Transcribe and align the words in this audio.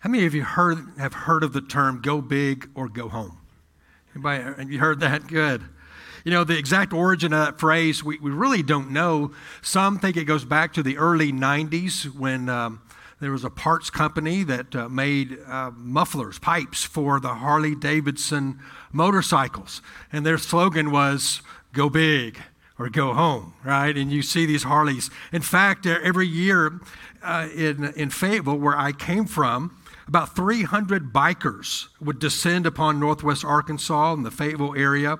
How 0.00 0.10
many 0.10 0.26
of 0.26 0.34
you 0.34 0.44
heard, 0.44 0.78
have 0.98 1.12
heard 1.12 1.42
of 1.42 1.52
the 1.52 1.60
term 1.60 2.00
go 2.00 2.20
big 2.20 2.70
or 2.76 2.88
go 2.88 3.08
home? 3.08 3.38
Anybody, 4.14 4.42
have 4.44 4.70
you 4.70 4.78
heard 4.78 5.00
that? 5.00 5.26
Good. 5.26 5.64
You 6.24 6.30
know, 6.30 6.44
the 6.44 6.56
exact 6.56 6.92
origin 6.92 7.32
of 7.32 7.44
that 7.44 7.58
phrase, 7.58 8.04
we, 8.04 8.18
we 8.18 8.30
really 8.30 8.62
don't 8.62 8.92
know. 8.92 9.32
Some 9.60 9.98
think 9.98 10.16
it 10.16 10.24
goes 10.24 10.44
back 10.44 10.72
to 10.74 10.84
the 10.84 10.96
early 10.98 11.32
90s 11.32 12.14
when 12.14 12.48
um, 12.48 12.80
there 13.20 13.32
was 13.32 13.42
a 13.42 13.50
parts 13.50 13.90
company 13.90 14.44
that 14.44 14.76
uh, 14.76 14.88
made 14.88 15.38
uh, 15.48 15.72
mufflers, 15.74 16.38
pipes 16.38 16.84
for 16.84 17.18
the 17.18 17.34
Harley 17.34 17.74
Davidson 17.74 18.60
motorcycles. 18.92 19.82
And 20.12 20.24
their 20.24 20.38
slogan 20.38 20.92
was, 20.92 21.42
go 21.72 21.88
big 21.88 22.40
or 22.78 22.88
go 22.88 23.14
home, 23.14 23.54
right? 23.64 23.96
And 23.96 24.12
you 24.12 24.22
see 24.22 24.46
these 24.46 24.62
Harleys. 24.62 25.10
In 25.32 25.42
fact, 25.42 25.86
every 25.86 26.28
year 26.28 26.80
uh, 27.20 27.48
in, 27.52 27.92
in 27.94 28.10
Fayetteville, 28.10 28.58
where 28.58 28.76
I 28.76 28.92
came 28.92 29.24
from, 29.24 29.76
about 30.08 30.34
300 30.34 31.12
bikers 31.12 31.88
would 32.00 32.18
descend 32.18 32.66
upon 32.66 32.98
northwest 32.98 33.44
Arkansas 33.44 34.14
in 34.14 34.22
the 34.22 34.30
Fayetteville 34.30 34.74
area 34.74 35.18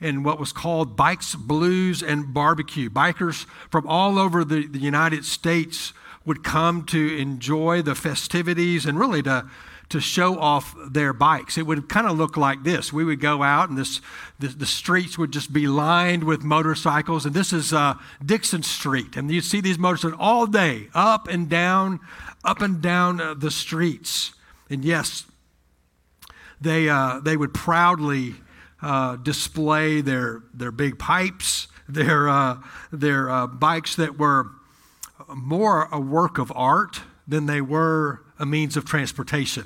in 0.00 0.22
what 0.22 0.38
was 0.38 0.52
called 0.52 0.94
Bikes, 0.94 1.34
Blues, 1.34 2.02
and 2.02 2.34
Barbecue. 2.34 2.90
Bikers 2.90 3.46
from 3.70 3.86
all 3.86 4.18
over 4.18 4.44
the, 4.44 4.66
the 4.66 4.78
United 4.78 5.24
States 5.24 5.94
would 6.26 6.44
come 6.44 6.84
to 6.84 7.16
enjoy 7.16 7.80
the 7.80 7.94
festivities 7.94 8.84
and 8.84 8.98
really 8.98 9.22
to 9.22 9.48
to 9.88 10.00
show 10.00 10.38
off 10.38 10.74
their 10.90 11.12
bikes. 11.12 11.56
It 11.56 11.66
would 11.66 11.88
kind 11.88 12.06
of 12.08 12.18
look 12.18 12.36
like 12.36 12.64
this. 12.64 12.92
We 12.92 13.04
would 13.04 13.20
go 13.20 13.42
out, 13.42 13.68
and 13.68 13.78
this, 13.78 14.00
the, 14.38 14.48
the 14.48 14.66
streets 14.66 15.16
would 15.16 15.30
just 15.30 15.52
be 15.52 15.68
lined 15.68 16.24
with 16.24 16.42
motorcycles. 16.42 17.24
And 17.24 17.34
this 17.34 17.52
is 17.52 17.72
uh, 17.72 17.94
Dixon 18.24 18.64
Street. 18.64 19.16
And 19.16 19.30
you'd 19.30 19.44
see 19.44 19.60
these 19.60 19.78
motorcycles 19.78 20.18
all 20.20 20.46
day, 20.46 20.88
up 20.92 21.28
and 21.28 21.48
down, 21.48 22.00
up 22.44 22.62
and 22.62 22.82
down 22.82 23.20
uh, 23.20 23.34
the 23.34 23.50
streets. 23.50 24.32
And 24.68 24.84
yes, 24.84 25.24
they, 26.60 26.88
uh, 26.88 27.20
they 27.20 27.36
would 27.36 27.54
proudly 27.54 28.34
uh, 28.82 29.16
display 29.16 30.00
their, 30.00 30.42
their 30.52 30.72
big 30.72 30.98
pipes, 30.98 31.68
their, 31.88 32.28
uh, 32.28 32.58
their 32.92 33.30
uh, 33.30 33.46
bikes 33.46 33.96
that 33.96 34.18
were 34.18 34.50
more 35.34 35.88
a 35.90 36.00
work 36.00 36.38
of 36.38 36.52
art 36.54 37.00
than 37.26 37.46
they 37.46 37.60
were 37.60 38.22
a 38.38 38.46
means 38.46 38.76
of 38.76 38.84
transportation. 38.84 39.64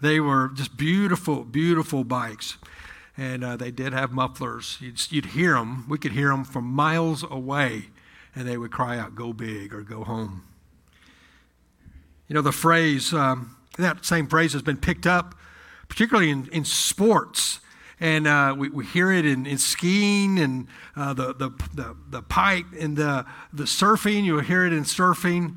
They 0.00 0.20
were 0.20 0.50
just 0.54 0.76
beautiful, 0.76 1.44
beautiful 1.44 2.04
bikes. 2.04 2.58
And 3.16 3.44
uh, 3.44 3.56
they 3.56 3.70
did 3.70 3.92
have 3.92 4.10
mufflers. 4.10 4.76
You'd, 4.80 5.00
you'd 5.10 5.26
hear 5.26 5.54
them. 5.54 5.86
We 5.88 5.98
could 5.98 6.12
hear 6.12 6.28
them 6.28 6.44
from 6.44 6.64
miles 6.64 7.22
away. 7.22 7.86
And 8.34 8.46
they 8.46 8.58
would 8.58 8.72
cry 8.72 8.98
out, 8.98 9.14
go 9.14 9.32
big 9.32 9.72
or 9.72 9.82
go 9.82 10.02
home. 10.02 10.42
You 12.26 12.34
know, 12.34 12.42
the 12.42 12.52
phrase, 12.52 13.14
um, 13.14 13.56
that 13.78 14.04
same 14.04 14.26
phrase 14.26 14.52
has 14.52 14.62
been 14.62 14.76
picked 14.76 15.06
up, 15.06 15.34
particularly 15.88 16.30
in, 16.30 16.48
in 16.52 16.64
sports. 16.64 17.60
And 18.00 18.26
uh, 18.26 18.54
we, 18.56 18.68
we 18.68 18.84
hear 18.84 19.12
it 19.12 19.24
in, 19.24 19.46
in 19.46 19.58
skiing 19.58 20.38
and 20.38 20.66
uh, 20.96 21.14
the, 21.14 21.34
the, 21.34 21.50
the, 21.74 21.96
the, 22.10 22.22
pipe 22.22 22.66
and 22.78 22.96
the, 22.96 23.24
the 23.52 23.64
surfing. 23.64 24.24
You'll 24.24 24.40
hear 24.40 24.66
it 24.66 24.72
in 24.72 24.82
surfing. 24.82 25.56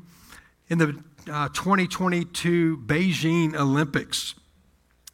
In 0.68 0.78
the 0.78 1.02
uh, 1.30 1.48
2022 1.48 2.78
Beijing 2.86 3.54
Olympics, 3.54 4.34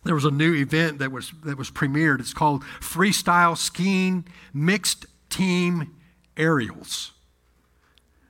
there 0.05 0.15
was 0.15 0.25
a 0.25 0.31
new 0.31 0.55
event 0.55 0.99
that 0.99 1.11
was, 1.11 1.33
that 1.45 1.57
was 1.57 1.71
premiered. 1.71 2.21
It's 2.21 2.35
called 2.35 2.63
Freestyle 2.81 3.57
Skiing 3.57 4.27
Mixed 4.53 5.07
Team 5.31 5.95
Aerials. 6.37 7.14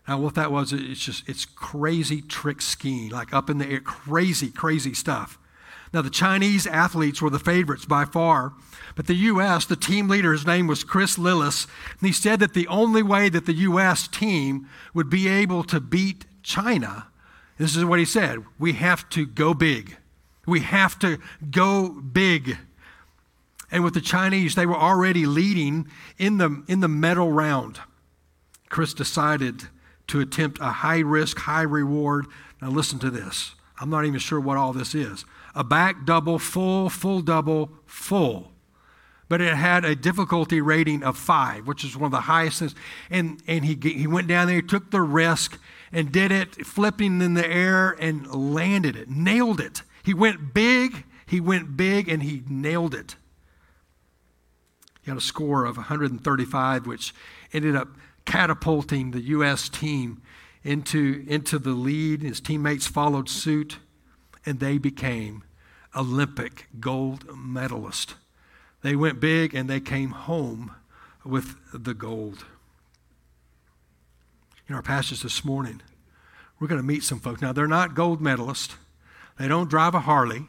Now, 0.06 0.18
what 0.18 0.34
that 0.34 0.52
was, 0.52 0.72
it's 0.72 1.00
just, 1.00 1.26
it's 1.28 1.46
crazy 1.46 2.20
trick 2.20 2.60
skiing, 2.60 3.10
like 3.10 3.32
up 3.32 3.48
in 3.48 3.58
the 3.58 3.66
air, 3.66 3.80
crazy, 3.80 4.50
crazy 4.50 4.92
stuff. 4.92 5.38
Now, 5.94 6.02
the 6.02 6.10
Chinese 6.10 6.66
athletes 6.66 7.22
were 7.22 7.30
the 7.30 7.38
favorites 7.38 7.86
by 7.86 8.04
far, 8.04 8.52
but 8.96 9.06
the 9.06 9.14
U.S., 9.14 9.64
the 9.64 9.76
team 9.76 10.08
leader, 10.08 10.32
his 10.32 10.46
name 10.46 10.66
was 10.66 10.84
Chris 10.84 11.16
Lillis, 11.16 11.66
and 11.98 12.06
he 12.06 12.12
said 12.12 12.40
that 12.40 12.52
the 12.52 12.66
only 12.66 13.02
way 13.02 13.28
that 13.28 13.46
the 13.46 13.52
U.S. 13.54 14.08
team 14.08 14.68
would 14.92 15.08
be 15.08 15.28
able 15.28 15.62
to 15.64 15.80
beat 15.80 16.26
China, 16.42 17.06
this 17.58 17.76
is 17.76 17.84
what 17.84 18.00
he 18.00 18.04
said, 18.04 18.44
we 18.58 18.72
have 18.72 19.08
to 19.10 19.24
go 19.24 19.54
big. 19.54 19.96
We 20.46 20.60
have 20.60 20.98
to 20.98 21.18
go 21.50 21.88
big. 21.88 22.58
And 23.70 23.82
with 23.82 23.94
the 23.94 24.00
Chinese, 24.00 24.54
they 24.54 24.66
were 24.66 24.76
already 24.76 25.24
leading 25.24 25.88
in 26.18 26.38
the, 26.38 26.62
in 26.68 26.80
the 26.80 26.88
medal 26.88 27.32
round. 27.32 27.80
Chris 28.68 28.92
decided 28.92 29.68
to 30.08 30.20
attempt 30.20 30.60
a 30.60 30.70
high 30.70 31.00
risk, 31.00 31.38
high 31.38 31.62
reward. 31.62 32.26
Now, 32.60 32.70
listen 32.70 32.98
to 33.00 33.10
this. 33.10 33.54
I'm 33.80 33.90
not 33.90 34.04
even 34.04 34.20
sure 34.20 34.40
what 34.40 34.56
all 34.56 34.72
this 34.72 34.94
is. 34.94 35.24
A 35.54 35.64
back 35.64 36.04
double, 36.04 36.38
full, 36.38 36.88
full 36.88 37.20
double, 37.20 37.70
full. 37.86 38.52
But 39.28 39.40
it 39.40 39.54
had 39.54 39.84
a 39.84 39.96
difficulty 39.96 40.60
rating 40.60 41.02
of 41.02 41.16
five, 41.16 41.66
which 41.66 41.82
is 41.82 41.96
one 41.96 42.06
of 42.06 42.12
the 42.12 42.22
highest. 42.22 42.74
And, 43.10 43.42
and 43.46 43.64
he, 43.64 43.78
he 43.82 44.06
went 44.06 44.28
down 44.28 44.48
there, 44.48 44.60
took 44.60 44.90
the 44.90 45.00
risk, 45.00 45.58
and 45.90 46.12
did 46.12 46.30
it, 46.30 46.66
flipping 46.66 47.20
in 47.22 47.34
the 47.34 47.48
air 47.48 47.96
and 47.98 48.26
landed 48.32 48.96
it, 48.96 49.08
nailed 49.08 49.60
it. 49.60 49.82
He 50.02 50.12
went 50.12 50.52
big, 50.52 51.04
he 51.26 51.40
went 51.40 51.76
big, 51.76 52.08
and 52.08 52.22
he 52.22 52.42
nailed 52.48 52.94
it. 52.94 53.16
He 55.02 55.10
had 55.10 55.18
a 55.18 55.22
score 55.22 55.64
of 55.64 55.76
135, 55.76 56.86
which 56.86 57.14
ended 57.52 57.76
up 57.76 57.88
catapulting 58.24 59.10
the 59.10 59.20
U.S. 59.20 59.68
team 59.68 60.22
into, 60.62 61.24
into 61.28 61.58
the 61.58 61.70
lead. 61.70 62.22
His 62.22 62.40
teammates 62.40 62.86
followed 62.86 63.28
suit, 63.28 63.78
and 64.46 64.60
they 64.60 64.78
became 64.78 65.44
Olympic 65.94 66.68
gold 66.80 67.26
medalists. 67.28 68.14
They 68.82 68.96
went 68.96 69.20
big 69.20 69.54
and 69.54 69.68
they 69.68 69.80
came 69.80 70.10
home 70.10 70.74
with 71.24 71.56
the 71.72 71.94
gold. 71.94 72.44
In 74.68 74.74
our 74.74 74.82
passage 74.82 75.22
this 75.22 75.44
morning, 75.44 75.80
we're 76.58 76.68
going 76.68 76.80
to 76.80 76.86
meet 76.86 77.02
some 77.02 77.20
folks. 77.20 77.40
Now, 77.40 77.52
they're 77.52 77.66
not 77.66 77.94
gold 77.94 78.20
medalists, 78.20 78.76
they 79.38 79.48
don't 79.48 79.70
drive 79.70 79.94
a 79.94 80.00
Harley, 80.00 80.46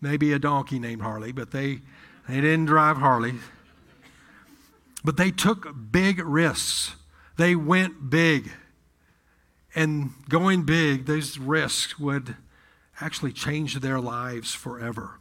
maybe 0.00 0.32
a 0.32 0.38
donkey 0.38 0.78
named 0.78 1.02
Harley, 1.02 1.32
but 1.32 1.50
they, 1.50 1.80
they 2.28 2.40
didn't 2.40 2.66
drive 2.66 2.98
Harley. 2.98 3.34
But 5.04 5.18
they 5.18 5.30
took 5.30 5.92
big 5.92 6.18
risks. 6.18 6.96
They 7.36 7.54
went 7.54 8.08
big. 8.08 8.50
And 9.74 10.12
going 10.28 10.64
big, 10.64 11.06
those 11.06 11.36
risks 11.38 11.98
would 11.98 12.36
actually 13.00 13.32
change 13.32 13.80
their 13.80 14.00
lives 14.00 14.54
forever. 14.54 15.18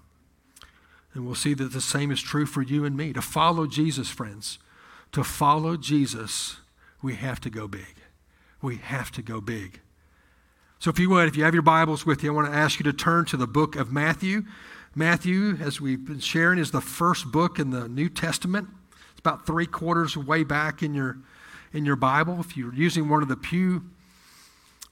And 1.13 1.25
we'll 1.25 1.35
see 1.35 1.53
that 1.55 1.73
the 1.73 1.81
same 1.81 2.11
is 2.11 2.21
true 2.21 2.45
for 2.45 2.61
you 2.61 2.85
and 2.85 2.95
me. 2.95 3.13
To 3.13 3.21
follow 3.21 3.67
Jesus, 3.67 4.09
friends, 4.09 4.57
to 5.11 5.23
follow 5.23 5.75
Jesus, 5.75 6.57
we 7.01 7.15
have 7.15 7.41
to 7.41 7.50
go 7.50 7.67
big. 7.67 7.97
We 8.61 8.77
have 8.77 9.11
to 9.11 9.21
go 9.21 9.41
big. 9.41 9.81
So, 10.79 10.89
if 10.89 11.00
you 11.00 11.09
would, 11.09 11.27
if 11.27 11.38
you 11.38 11.44
have 11.44 11.53
your 11.53 11.63
Bibles 11.63 12.05
with 12.05 12.23
you, 12.23 12.31
I 12.31 12.35
want 12.35 12.51
to 12.51 12.57
ask 12.57 12.79
you 12.79 12.83
to 12.83 12.94
turn 12.94 13.25
to 13.25 13.38
the 13.38 13.47
book 13.47 13.75
of 13.75 13.91
Matthew. 13.91 14.44
Matthew, 14.95 15.57
as 15.61 15.79
we've 15.79 16.05
been 16.05 16.19
sharing, 16.19 16.59
is 16.59 16.71
the 16.71 16.81
first 16.81 17.31
book 17.31 17.57
in 17.57 17.69
the 17.69 17.88
New 17.88 18.09
Testament. 18.09 18.69
About 19.23 19.45
three 19.45 19.66
quarters 19.66 20.17
way 20.17 20.44
back 20.44 20.84
in 20.84 20.94
your, 20.94 21.17
in 21.72 21.85
your 21.85 21.95
Bible. 21.95 22.41
If 22.41 22.57
you're 22.57 22.73
using 22.73 23.07
one 23.07 23.22
of 23.22 23.29
the 23.29 23.38
pew, 23.38 23.84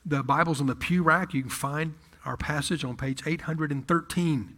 the 0.06 0.24
Bibles 0.24 0.62
in 0.62 0.68
the 0.68 0.76
pew 0.76 1.04
rack, 1.04 1.34
you 1.34 1.42
can 1.42 1.50
find 1.50 1.96
our 2.24 2.38
passage 2.38 2.86
on 2.86 2.96
page 2.96 3.24
813. 3.26 4.58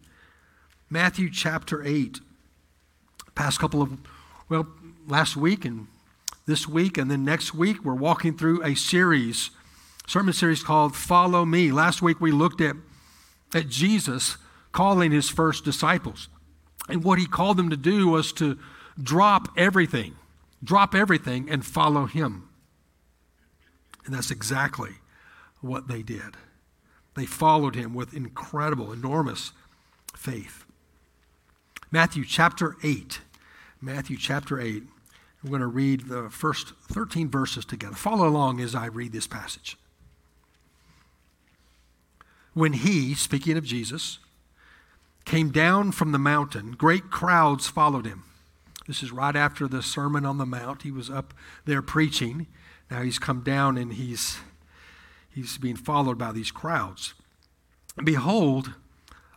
Matthew 0.91 1.31
chapter 1.31 1.83
8. 1.83 2.19
Past 3.33 3.59
couple 3.59 3.81
of, 3.81 3.97
well, 4.47 4.67
last 5.07 5.35
week 5.35 5.65
and 5.65 5.87
this 6.45 6.67
week, 6.67 6.99
and 6.99 7.09
then 7.09 7.25
next 7.25 7.55
week, 7.55 7.83
we're 7.83 7.95
walking 7.95 8.37
through 8.37 8.61
a 8.63 8.75
series 8.75 9.49
sermon 10.05 10.33
series 10.33 10.61
called 10.63 10.95
Follow 10.95 11.45
Me. 11.45 11.71
Last 11.71 12.03
week 12.03 12.21
we 12.21 12.31
looked 12.31 12.61
at, 12.61 12.75
at 13.55 13.69
Jesus 13.69 14.37
calling 14.71 15.11
his 15.11 15.29
first 15.29 15.65
disciples. 15.65 16.27
And 16.87 17.03
what 17.03 17.17
he 17.17 17.25
called 17.25 17.57
them 17.57 17.71
to 17.71 17.77
do 17.77 18.09
was 18.09 18.31
to 18.33 18.59
drop 19.01 19.49
everything, 19.57 20.15
drop 20.63 20.95
everything 20.95 21.49
and 21.49 21.65
follow 21.65 22.05
him. 22.05 22.49
And 24.05 24.13
that's 24.13 24.31
exactly 24.31 24.91
what 25.61 25.87
they 25.87 26.01
did. 26.01 26.35
They 27.15 27.25
followed 27.25 27.75
him 27.75 27.93
with 27.93 28.13
incredible, 28.13 28.91
enormous 28.91 29.51
faith. 30.15 30.65
Matthew 31.91 32.25
chapter 32.25 32.75
8. 32.83 33.21
Matthew 33.79 34.17
chapter 34.17 34.59
8. 34.59 34.83
We're 35.43 35.49
going 35.49 35.61
to 35.61 35.67
read 35.67 36.07
the 36.07 36.29
first 36.29 36.73
13 36.91 37.29
verses 37.29 37.65
together. 37.65 37.95
Follow 37.95 38.27
along 38.27 38.59
as 38.61 38.73
I 38.73 38.87
read 38.87 39.11
this 39.11 39.27
passage 39.27 39.77
when 42.53 42.73
he, 42.73 43.13
speaking 43.13 43.57
of 43.57 43.63
Jesus, 43.63 44.19
came 45.25 45.51
down 45.51 45.91
from 45.91 46.11
the 46.11 46.19
mountain, 46.19 46.71
great 46.71 47.09
crowds 47.09 47.67
followed 47.67 48.05
him. 48.05 48.23
This 48.87 49.01
is 49.01 49.11
right 49.11 49.35
after 49.35 49.67
the 49.67 49.81
Sermon 49.81 50.25
on 50.25 50.37
the 50.37 50.45
Mount. 50.45 50.81
He 50.81 50.91
was 50.91 51.09
up 51.09 51.33
there 51.65 51.81
preaching. 51.81 52.47
Now 52.91 53.01
he's 53.01 53.19
come 53.19 53.41
down 53.41 53.77
and 53.77 53.93
he's, 53.93 54.37
he's 55.29 55.57
being 55.57 55.77
followed 55.77 56.17
by 56.17 56.31
these 56.31 56.51
crowds. 56.51 57.13
behold, 58.03 58.73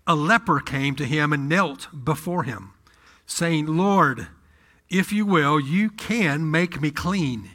a 0.06 0.14
leper 0.14 0.60
came 0.60 0.94
to 0.96 1.04
him 1.04 1.32
and 1.32 1.48
knelt 1.48 1.88
before 2.04 2.44
him, 2.44 2.72
saying, 3.26 3.66
Lord, 3.66 4.28
if 4.88 5.12
you 5.12 5.26
will, 5.26 5.58
you 5.58 5.90
can 5.90 6.50
make 6.50 6.81
me 6.81 6.90
clean. 6.90 7.50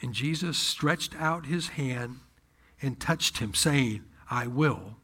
And 0.00 0.12
Jesus 0.12 0.58
stretched 0.58 1.14
out 1.16 1.46
his 1.46 1.68
hand 1.68 2.18
and 2.80 2.98
touched 2.98 3.38
him, 3.38 3.54
saying, 3.54 4.02
I 4.28 4.48
will 4.48 4.96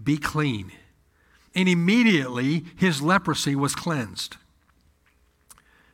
be 0.00 0.16
clean. 0.16 0.72
And 1.56 1.70
immediately 1.70 2.66
his 2.76 3.00
leprosy 3.00 3.56
was 3.56 3.74
cleansed. 3.74 4.36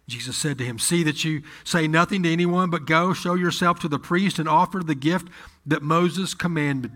Jesus 0.08 0.36
said 0.36 0.58
to 0.58 0.64
him, 0.64 0.80
See 0.80 1.04
that 1.04 1.24
you 1.24 1.42
say 1.62 1.86
nothing 1.86 2.24
to 2.24 2.32
anyone, 2.32 2.68
but 2.68 2.84
go, 2.84 3.12
show 3.14 3.34
yourself 3.34 3.78
to 3.80 3.88
the 3.88 4.00
priest, 4.00 4.40
and 4.40 4.48
offer 4.48 4.80
the 4.80 4.96
gift 4.96 5.28
that 5.64 5.80
Moses 5.80 6.34
commanded 6.34 6.90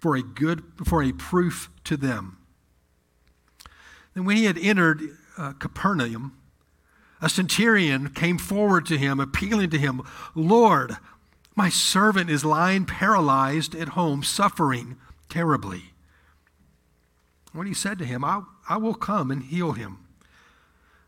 for 0.00 0.16
a 0.16 0.22
good 0.22 0.64
for 0.84 1.02
a 1.02 1.12
proof 1.12 1.70
to 1.84 1.96
them. 1.96 2.38
And 4.14 4.26
when 4.26 4.36
he 4.36 4.44
had 4.44 4.58
entered 4.58 5.16
uh, 5.38 5.52
Capernaum, 5.52 6.36
a 7.22 7.28
centurion 7.28 8.10
came 8.10 8.36
forward 8.36 8.84
to 8.86 8.98
him, 8.98 9.20
appealing 9.20 9.70
to 9.70 9.78
him, 9.78 10.02
Lord, 10.34 10.96
my 11.54 11.68
servant 11.68 12.28
is 12.30 12.44
lying 12.44 12.84
paralyzed 12.84 13.74
at 13.74 13.90
home, 13.90 14.22
suffering 14.22 14.96
terribly. 15.28 15.92
When 17.56 17.66
he 17.66 17.74
said 17.74 17.98
to 17.98 18.04
him, 18.04 18.22
I, 18.22 18.42
I 18.68 18.76
will 18.76 18.94
come 18.94 19.30
and 19.30 19.42
heal 19.42 19.72
him. 19.72 19.98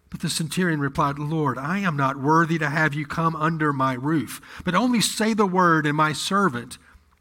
But 0.08 0.20
the 0.20 0.30
centurion 0.30 0.80
replied, 0.80 1.18
Lord, 1.18 1.58
I 1.58 1.80
am 1.80 1.94
not 1.94 2.16
worthy 2.18 2.58
to 2.58 2.70
have 2.70 2.94
you 2.94 3.06
come 3.06 3.36
under 3.36 3.70
my 3.72 3.92
roof, 3.92 4.40
but 4.64 4.74
only 4.74 5.02
say 5.02 5.34
the 5.34 5.46
word, 5.46 5.84
and 5.84 5.94
my 5.94 6.14
servant 6.14 6.78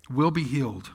will 0.10 0.32
be 0.32 0.44
healed. 0.44 0.92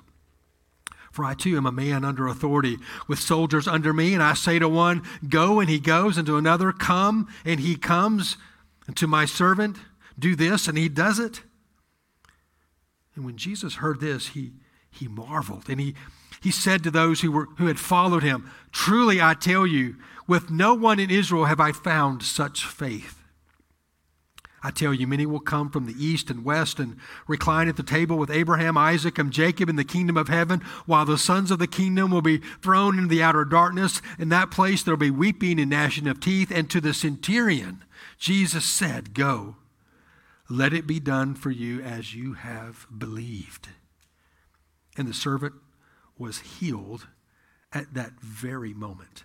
For 1.11 1.27
I 1.27 1.35
too 1.35 1.59
am 1.59 1.67
a 1.67 1.73
man 1.73 2.07
under 2.07 2.27
authority, 2.27 2.79
with 3.07 3.19
soldiers 3.19 3.69
under 3.69 3.93
me, 3.93 4.15
and 4.15 4.23
I 4.23 4.33
say 4.33 4.59
to 4.59 4.69
one, 4.69 5.03
Go, 5.29 5.61
and 5.61 5.69
he 5.69 5.79
goes, 5.79 6.17
and 6.17 6.27
to 6.27 6.39
another, 6.39 6.73
Come, 6.73 7.29
and 7.45 7.61
he 7.61 7.77
comes, 7.77 8.39
and 8.87 8.97
to 8.97 9.07
my 9.07 9.27
servant, 9.27 9.77
Do 10.19 10.35
this, 10.35 10.69
and 10.69 10.79
he 10.79 10.89
does 10.89 11.19
it. 11.19 11.43
And 13.15 13.27
when 13.27 13.37
Jesus 13.37 13.75
heard 13.75 14.01
this, 14.01 14.29
he, 14.29 14.53
he 14.91 15.07
marveled, 15.07 15.69
and 15.69 15.79
he, 15.79 15.95
he 16.43 16.51
said 16.51 16.83
to 16.83 16.91
those 16.91 17.21
who, 17.21 17.31
were, 17.31 17.47
who 17.59 17.67
had 17.67 17.79
followed 17.79 18.25
him, 18.25 18.51
Truly 18.73 19.23
I 19.23 19.35
tell 19.35 19.67
you, 19.67 19.97
with 20.27 20.51
no 20.51 20.75
one 20.75 20.99
in 20.99 21.11
Israel 21.11 21.45
have 21.45 21.61
I 21.61 21.73
found 21.73 22.23
such 22.23 22.67
faith. 22.67 23.23
I 24.65 24.71
tell 24.71 24.95
you, 24.95 25.07
many 25.07 25.25
will 25.27 25.41
come 25.41 25.71
from 25.71 25.87
the 25.87 26.05
east 26.05 26.31
and 26.31 26.45
west 26.45 26.79
and 26.79 26.97
recline 27.27 27.69
at 27.69 27.77
the 27.77 27.83
table 27.83 28.17
with 28.17 28.31
Abraham, 28.31 28.77
Isaac, 28.77 29.19
and 29.19 29.33
Jacob 29.33 29.69
in 29.69 29.77
the 29.77 29.85
kingdom 29.85 30.17
of 30.17 30.29
heaven, 30.29 30.61
while 30.87 31.05
the 31.05 31.19
sons 31.19 31.51
of 31.51 31.59
the 31.59 31.67
kingdom 31.67 32.11
will 32.11 32.23
be 32.23 32.39
thrown 32.61 32.97
into 32.97 33.09
the 33.09 33.23
outer 33.23 33.45
darkness. 33.45 34.01
In 34.19 34.29
that 34.29 34.53
place 34.53 34.83
there 34.83 34.95
will 34.95 35.01
be 35.01 35.11
weeping 35.11 35.61
and 35.61 35.71
gnashing 35.71 36.07
of 36.07 36.21
teeth. 36.21 36.53
And 36.53 36.71
to 36.71 36.81
the 36.81 36.95
centurion, 36.95 37.85
Jesus 38.19 38.65
said, 38.65 39.15
Go, 39.15 39.57
let 40.49 40.73
it 40.73 40.87
be 40.87 41.01
done 41.01 41.35
for 41.35 41.51
you 41.51 41.81
as 41.81 42.15
you 42.15 42.35
have 42.35 42.87
believed. 42.97 43.69
And 44.97 45.09
the 45.09 45.15
servant 45.15 45.55
was 46.23 46.39
healed 46.39 47.09
at 47.73 47.93
that 47.95 48.13
very 48.21 48.73
moment. 48.73 49.25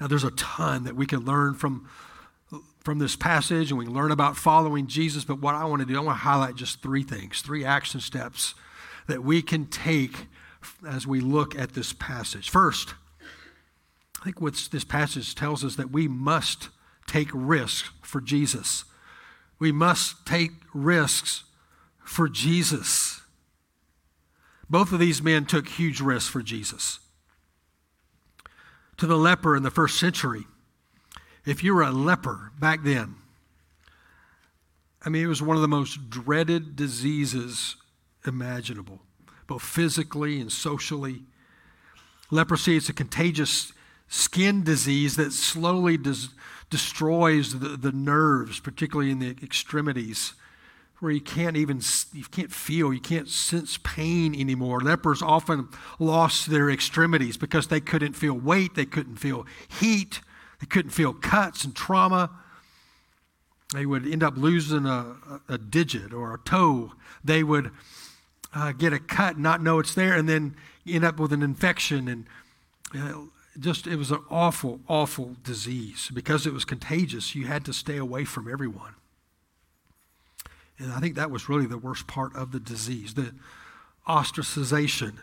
Now, 0.00 0.06
there's 0.08 0.24
a 0.24 0.30
ton 0.32 0.84
that 0.84 0.96
we 0.96 1.06
can 1.06 1.24
learn 1.24 1.54
from 1.54 1.88
from 2.80 3.00
this 3.00 3.16
passage 3.16 3.70
and 3.72 3.78
we 3.78 3.84
can 3.84 3.94
learn 3.94 4.12
about 4.12 4.36
following 4.36 4.86
Jesus. 4.86 5.24
But 5.24 5.40
what 5.40 5.56
I 5.56 5.64
want 5.64 5.80
to 5.80 5.86
do, 5.86 5.96
I 5.96 6.00
want 6.00 6.18
to 6.18 6.22
highlight 6.22 6.54
just 6.54 6.80
three 6.82 7.02
things, 7.02 7.40
three 7.40 7.64
action 7.64 8.00
steps 8.00 8.54
that 9.08 9.24
we 9.24 9.42
can 9.42 9.66
take 9.66 10.26
as 10.88 11.04
we 11.04 11.20
look 11.20 11.58
at 11.58 11.72
this 11.72 11.92
passage. 11.92 12.48
First, 12.48 12.94
I 14.20 14.24
think 14.24 14.40
what 14.40 14.54
this 14.70 14.84
passage 14.84 15.34
tells 15.34 15.64
us 15.64 15.74
that 15.74 15.90
we 15.90 16.06
must 16.06 16.68
take 17.08 17.28
risks 17.32 17.90
for 18.02 18.20
Jesus. 18.20 18.84
We 19.58 19.72
must 19.72 20.24
take 20.24 20.52
risks 20.72 21.42
for 22.04 22.28
Jesus. 22.28 23.15
Both 24.68 24.92
of 24.92 24.98
these 24.98 25.22
men 25.22 25.44
took 25.44 25.68
huge 25.68 26.00
risks 26.00 26.28
for 26.28 26.42
Jesus. 26.42 26.98
To 28.98 29.06
the 29.06 29.16
leper 29.16 29.56
in 29.56 29.62
the 29.62 29.70
first 29.70 29.98
century, 29.98 30.44
if 31.44 31.62
you 31.62 31.74
were 31.74 31.82
a 31.82 31.92
leper 31.92 32.52
back 32.58 32.82
then, 32.82 33.16
I 35.04 35.08
mean, 35.08 35.22
it 35.22 35.28
was 35.28 35.42
one 35.42 35.56
of 35.56 35.62
the 35.62 35.68
most 35.68 36.10
dreaded 36.10 36.74
diseases 36.74 37.76
imaginable, 38.26 39.00
both 39.46 39.62
physically 39.62 40.40
and 40.40 40.50
socially. 40.50 41.22
Leprosy 42.30 42.76
is 42.76 42.88
a 42.88 42.92
contagious 42.92 43.72
skin 44.08 44.64
disease 44.64 45.14
that 45.16 45.32
slowly 45.32 45.96
des- 45.96 46.32
destroys 46.70 47.60
the, 47.60 47.76
the 47.76 47.92
nerves, 47.92 48.58
particularly 48.58 49.12
in 49.12 49.20
the 49.20 49.36
extremities, 49.42 50.32
where 51.00 51.12
you 51.12 51.20
can't 51.20 51.56
even 51.56 51.80
you 52.12 52.24
can't 52.24 52.52
feel, 52.52 52.92
you 52.92 53.00
can't 53.00 53.28
sense 53.28 53.78
pain 53.82 54.34
anymore. 54.34 54.80
Lepers 54.80 55.22
often 55.22 55.68
lost 55.98 56.50
their 56.50 56.70
extremities 56.70 57.36
because 57.36 57.68
they 57.68 57.80
couldn't 57.80 58.14
feel 58.14 58.34
weight, 58.34 58.74
they 58.74 58.86
couldn't 58.86 59.16
feel 59.16 59.46
heat, 59.68 60.20
they 60.60 60.66
couldn't 60.66 60.92
feel 60.92 61.12
cuts 61.12 61.64
and 61.64 61.74
trauma. 61.74 62.30
They 63.74 63.84
would 63.84 64.06
end 64.06 64.22
up 64.22 64.36
losing 64.36 64.86
a, 64.86 65.16
a 65.48 65.58
digit 65.58 66.12
or 66.12 66.34
a 66.34 66.38
toe. 66.38 66.92
They 67.24 67.42
would 67.42 67.72
uh, 68.54 68.72
get 68.72 68.92
a 68.92 68.98
cut 68.98 69.38
not 69.38 69.62
know 69.62 69.78
it's 69.80 69.94
there 69.94 70.14
and 70.14 70.28
then 70.28 70.56
end 70.86 71.04
up 71.04 71.18
with 71.18 71.32
an 71.32 71.42
infection. 71.42 72.08
And 72.08 72.26
uh, 72.96 73.26
just, 73.58 73.86
it 73.86 73.96
was 73.96 74.10
an 74.12 74.20
awful, 74.30 74.80
awful 74.88 75.36
disease. 75.42 76.10
Because 76.14 76.46
it 76.46 76.52
was 76.52 76.64
contagious, 76.64 77.34
you 77.34 77.46
had 77.46 77.64
to 77.64 77.72
stay 77.72 77.96
away 77.96 78.24
from 78.24 78.50
everyone. 78.50 78.94
And 80.78 80.92
I 80.92 81.00
think 81.00 81.14
that 81.14 81.30
was 81.30 81.48
really 81.48 81.66
the 81.66 81.78
worst 81.78 82.06
part 82.06 82.34
of 82.36 82.52
the 82.52 82.60
disease 82.60 83.14
the 83.14 83.34
ostracization. 84.06 85.16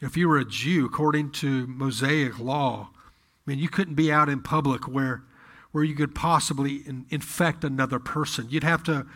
If 0.00 0.16
you 0.16 0.28
were 0.28 0.38
a 0.38 0.44
Jew, 0.44 0.86
according 0.86 1.30
to 1.32 1.66
Mosaic 1.66 2.38
law, 2.38 2.90
I 2.92 3.50
mean, 3.50 3.58
you 3.58 3.68
couldn't 3.68 3.94
be 3.94 4.10
out 4.10 4.28
in 4.28 4.42
public 4.42 4.88
where, 4.88 5.22
where 5.70 5.84
you 5.84 5.94
could 5.94 6.14
possibly 6.14 6.76
in, 6.86 7.06
infect 7.10 7.62
another 7.62 7.98
person. 7.98 8.48
You'd 8.50 8.64
have 8.64 8.82
to 8.84 9.06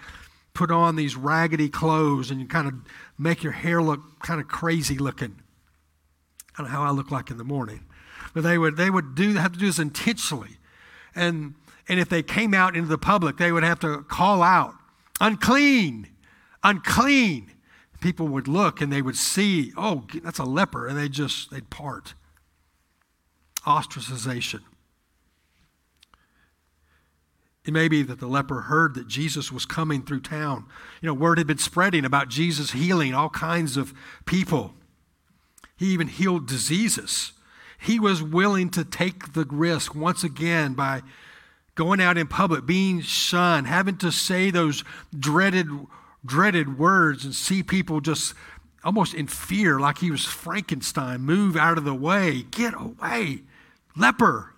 put 0.55 0.71
on 0.71 0.97
these 0.97 1.17
raggedy 1.17 1.69
clothes 1.69 2.31
and 2.31 2.41
you 2.41 2.47
kind 2.47 2.69
of 2.69 2.75
make 3.19 3.43
your 3.43 3.53
hair 3.53 3.83
look 3.83 4.21
kind 4.21 4.41
of 4.41 4.49
crazy 4.49 4.97
looking. 4.97 5.43
Kind 6.55 6.67
of 6.67 6.71
how 6.71 6.83
I 6.83 6.91
look 6.91 7.11
like 7.11 7.31
in 7.31 7.37
the 7.37 7.45
morning. 7.45 7.85
But 8.33 8.43
they 8.43 8.57
would, 8.57 8.77
they 8.77 8.91
would 8.91 9.15
do, 9.15 9.35
have 9.35 9.53
to 9.53 9.59
do 9.59 9.67
this 9.67 9.79
intentionally. 9.79 10.57
And, 11.15 11.55
and 11.89 11.99
if 11.99 12.09
they 12.09 12.23
came 12.23 12.55
out 12.55 12.77
into 12.77 12.89
the 12.89 12.99
public, 12.99 13.39
they 13.39 13.51
would 13.51 13.65
have 13.65 13.81
to 13.81 14.03
call 14.05 14.43
out, 14.43 14.76
unclean, 15.21 16.09
unclean. 16.63 17.53
People 18.01 18.29
would 18.29 18.47
look 18.47 18.81
and 18.81 18.93
they 18.93 19.03
would 19.03 19.17
see, 19.17 19.73
oh, 19.77 20.05
that's 20.23 20.39
a 20.39 20.45
leper, 20.45 20.87
and 20.87 20.99
they 20.99 21.09
just, 21.09 21.51
they'd 21.51 21.71
part 21.71 22.15
ostracization. 23.67 24.61
It 27.65 27.73
may 27.73 27.89
be 27.89 28.03
that 28.05 28.21
the 28.21 28.29
leper 28.29 28.63
heard 28.63 28.95
that 28.95 29.09
Jesus 29.09 29.51
was 29.51 29.67
coming 29.67 30.03
through 30.03 30.21
town. 30.21 30.67
You 31.03 31.09
know, 31.09 31.15
word 31.15 31.39
had 31.39 31.49
been 31.49 31.59
spreading 31.59 32.05
about 32.05 32.29
Jesus 32.29 32.71
healing 32.71 33.13
all 33.13 33.29
kinds 33.29 33.77
of 33.77 33.93
people. 34.25 34.75
He 35.77 35.87
even 35.87 36.07
healed 36.07 36.47
diseases. 36.47 37.33
He 37.79 37.99
was 37.99 38.23
willing 38.23 38.71
to 38.71 38.85
take 38.85 39.33
the 39.33 39.45
risk 39.45 39.97
once 39.97 40.23
again 40.23 40.75
by 40.75 41.03
going 41.77 42.01
out 42.01 42.19
in 42.19 42.27
public, 42.27 42.67
being 42.67 43.01
shunned, 43.01 43.69
having 43.69 43.97
to 43.99 44.11
say 44.11 44.51
those 44.51 44.83
dreaded, 45.17 45.69
dreaded 46.25 46.79
words 46.79 47.25
and 47.25 47.35
see 47.35 47.63
people 47.63 48.01
just 48.01 48.35
almost 48.83 49.15
in 49.15 49.29
fear, 49.29 49.79
like 49.79 49.99
he 49.99 50.11
was 50.11 50.25
Frankenstein, 50.25 51.21
move 51.21 51.57
out 51.57 51.79
of 51.79 51.85
the 51.85 51.95
way, 51.95 52.43
get 52.43 52.75
away 52.75 53.43
leper, 53.97 54.55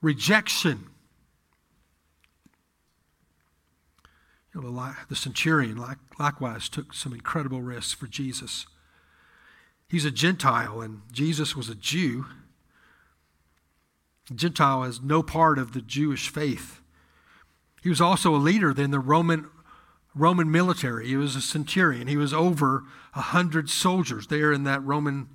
rejection. 0.00 0.86
You 4.54 4.62
know, 4.62 4.94
the, 5.08 5.16
centurion 5.16 5.82
likewise 6.18 6.68
took 6.68 6.94
some 6.94 7.12
incredible 7.12 7.60
risks 7.60 7.92
for 7.92 8.06
Jesus. 8.06 8.66
He's 9.88 10.04
a 10.04 10.12
Gentile, 10.12 10.80
and 10.80 11.02
Jesus 11.10 11.56
was 11.56 11.68
a 11.68 11.74
Jew. 11.74 12.26
Gentile 14.32 14.82
has 14.82 15.00
no 15.00 15.22
part 15.22 15.58
of 15.58 15.72
the 15.72 15.82
Jewish 15.82 16.28
faith. 16.28 16.80
He 17.82 17.88
was 17.88 18.00
also 18.00 18.34
a 18.34 18.38
leader 18.38 18.70
in 18.70 18.90
the 18.90 19.00
Roman, 19.00 19.48
Roman 20.14 20.50
military. 20.50 21.08
He 21.08 21.16
was 21.16 21.36
a 21.36 21.42
centurion. 21.42 22.06
He 22.06 22.16
was 22.16 22.32
over 22.32 22.84
a 23.14 23.20
hundred 23.20 23.68
soldiers 23.68 24.28
there 24.28 24.52
in 24.52 24.64
that 24.64 24.82
Roman, 24.82 25.28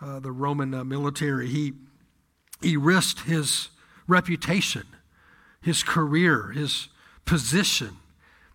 uh, 0.00 0.20
the 0.20 0.32
Roman 0.32 0.74
uh, 0.74 0.84
military. 0.84 1.48
He 1.48 1.72
he 2.62 2.76
risked 2.76 3.20
his 3.20 3.68
reputation, 4.06 4.84
his 5.60 5.82
career, 5.82 6.52
his 6.52 6.88
position, 7.24 7.96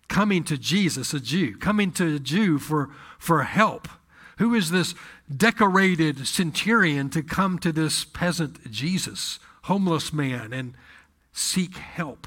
coming 0.08 0.44
to 0.44 0.58
Jesus, 0.58 1.14
a 1.14 1.20
Jew, 1.20 1.56
coming 1.56 1.92
to 1.92 2.16
a 2.16 2.18
Jew 2.18 2.58
for, 2.58 2.90
for 3.18 3.44
help. 3.44 3.88
Who 4.38 4.54
is 4.54 4.70
this 4.70 4.94
decorated 5.34 6.26
centurion 6.26 7.10
to 7.10 7.22
come 7.22 7.58
to 7.60 7.72
this 7.72 8.04
peasant 8.04 8.70
Jesus, 8.70 9.38
homeless 9.62 10.12
man, 10.12 10.52
and 10.52 10.74
seek 11.32 11.76
help? 11.76 12.26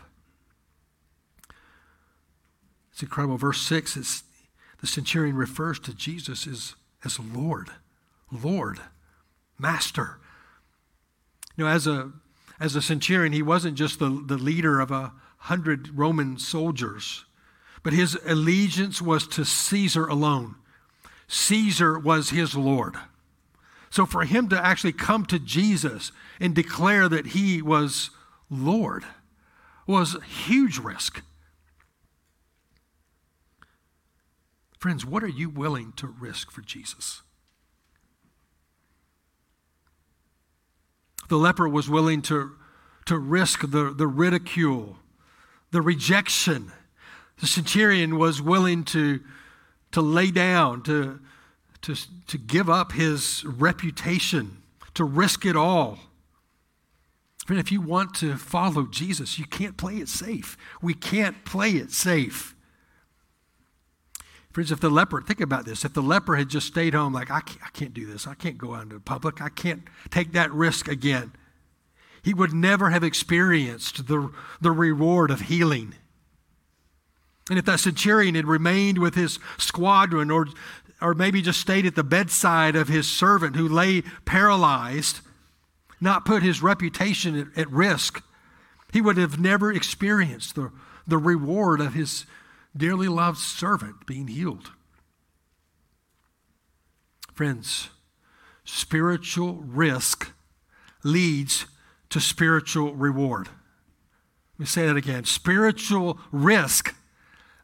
It's 2.91 3.03
incredible. 3.03 3.37
Verse 3.37 3.61
6 3.61 3.97
is 3.97 4.23
the 4.81 4.87
centurion 4.87 5.35
refers 5.35 5.79
to 5.79 5.93
Jesus 5.93 6.47
as, 6.47 6.75
as 7.03 7.19
Lord, 7.19 7.69
Lord, 8.31 8.79
Master. 9.57 10.19
You 11.55 11.63
know, 11.63 11.69
as 11.69 11.87
a 11.87 12.11
as 12.59 12.75
a 12.75 12.81
centurion, 12.81 13.33
he 13.33 13.41
wasn't 13.41 13.77
just 13.77 13.99
the, 13.99 14.23
the 14.25 14.37
leader 14.37 14.79
of 14.79 14.91
a 14.91 15.13
hundred 15.39 15.97
Roman 15.97 16.37
soldiers, 16.37 17.25
but 17.83 17.93
his 17.93 18.17
allegiance 18.25 19.01
was 19.01 19.27
to 19.27 19.43
Caesar 19.43 20.05
alone. 20.05 20.55
Caesar 21.27 21.99
was 21.99 22.29
his 22.29 22.55
Lord. 22.55 22.95
So 23.89 24.05
for 24.05 24.25
him 24.25 24.49
to 24.49 24.65
actually 24.65 24.93
come 24.93 25.25
to 25.27 25.39
Jesus 25.39 26.11
and 26.39 26.53
declare 26.53 27.07
that 27.09 27.27
he 27.27 27.61
was 27.61 28.09
Lord 28.49 29.05
was 29.87 30.17
huge 30.45 30.77
risk. 30.77 31.21
Friends, 34.79 35.05
what 35.05 35.23
are 35.23 35.27
you 35.27 35.49
willing 35.49 35.93
to 35.93 36.07
risk 36.07 36.51
for 36.51 36.61
Jesus? 36.61 37.21
The 41.27 41.37
leper 41.37 41.67
was 41.67 41.89
willing 41.89 42.21
to, 42.23 42.51
to 43.05 43.17
risk 43.17 43.61
the, 43.61 43.91
the 43.95 44.05
ridicule, 44.05 44.97
the 45.71 45.81
rejection. 45.81 46.71
The 47.39 47.47
centurion 47.47 48.17
was 48.17 48.41
willing 48.41 48.83
to, 48.85 49.21
to 49.91 50.01
lay 50.01 50.29
down, 50.29 50.83
to, 50.83 51.19
to, 51.85 51.95
to 52.27 52.37
give 52.39 52.67
up 52.67 52.93
his 52.93 53.45
reputation, 53.45 54.57
to 54.95 55.03
risk 55.03 55.45
it 55.45 55.55
all. 55.55 55.99
Friend, 57.45 57.59
if 57.59 57.71
you 57.71 57.79
want 57.79 58.15
to 58.15 58.37
follow 58.37 58.87
Jesus, 58.87 59.37
you 59.37 59.45
can't 59.45 59.77
play 59.77 59.97
it 59.97 60.09
safe. 60.09 60.57
We 60.81 60.95
can't 60.95 61.45
play 61.45 61.71
it 61.71 61.91
safe. 61.91 62.55
Friends, 64.51 64.71
if 64.71 64.79
the 64.79 64.89
leper, 64.89 65.21
think 65.21 65.41
about 65.41 65.65
this, 65.65 65.85
if 65.85 65.93
the 65.93 66.01
leper 66.01 66.37
had 66.37 66.49
just 66.49 66.65
stayed 66.65 66.95
home, 66.95 67.13
like, 67.13 67.29
I 67.29 67.41
can't, 67.41 67.61
I 67.63 67.69
can't 67.69 67.93
do 67.93 68.07
this, 68.07 68.25
I 68.25 68.33
can't 68.33 68.57
go 68.57 68.73
out 68.73 68.83
into 68.83 68.95
the 68.95 69.01
public, 69.01 69.39
I 69.39 69.49
can't 69.49 69.83
take 70.09 70.31
that 70.31 70.51
risk 70.51 70.87
again, 70.87 71.33
he 72.23 72.33
would 72.33 72.53
never 72.53 72.89
have 72.89 73.03
experienced 73.03 74.07
the, 74.07 74.31
the 74.59 74.71
reward 74.71 75.29
of 75.29 75.41
healing. 75.41 75.93
And 77.47 77.59
if 77.59 77.65
that 77.65 77.79
centurion 77.79 78.33
had 78.33 78.47
remained 78.47 78.97
with 78.97 79.13
his 79.13 79.37
squadron 79.59 80.31
or, 80.31 80.47
or 81.01 81.13
maybe 81.13 81.41
just 81.41 81.59
stayed 81.59 81.85
at 81.85 81.95
the 81.95 82.03
bedside 82.03 82.75
of 82.75 82.87
his 82.87 83.09
servant 83.09 83.55
who 83.55 83.67
lay 83.67 84.01
paralyzed, 84.25 85.19
not 85.99 86.25
put 86.25 86.43
his 86.43 86.61
reputation 86.61 87.37
at, 87.37 87.57
at 87.57 87.71
risk, 87.71 88.23
he 88.93 89.01
would 89.01 89.17
have 89.17 89.39
never 89.39 89.71
experienced 89.71 90.55
the, 90.55 90.71
the 91.05 91.17
reward 91.17 91.81
of 91.81 91.93
his 91.93 92.25
dearly 92.75 93.07
loved 93.07 93.37
servant 93.37 94.05
being 94.05 94.27
healed. 94.27 94.71
Friends, 97.33 97.89
spiritual 98.63 99.55
risk 99.55 100.31
leads 101.03 101.65
to 102.09 102.19
spiritual 102.21 102.95
reward. 102.95 103.49
Let 104.53 104.59
me 104.59 104.65
say 104.65 104.87
that 104.87 104.95
again. 104.95 105.25
Spiritual 105.25 106.17
risk 106.31 106.95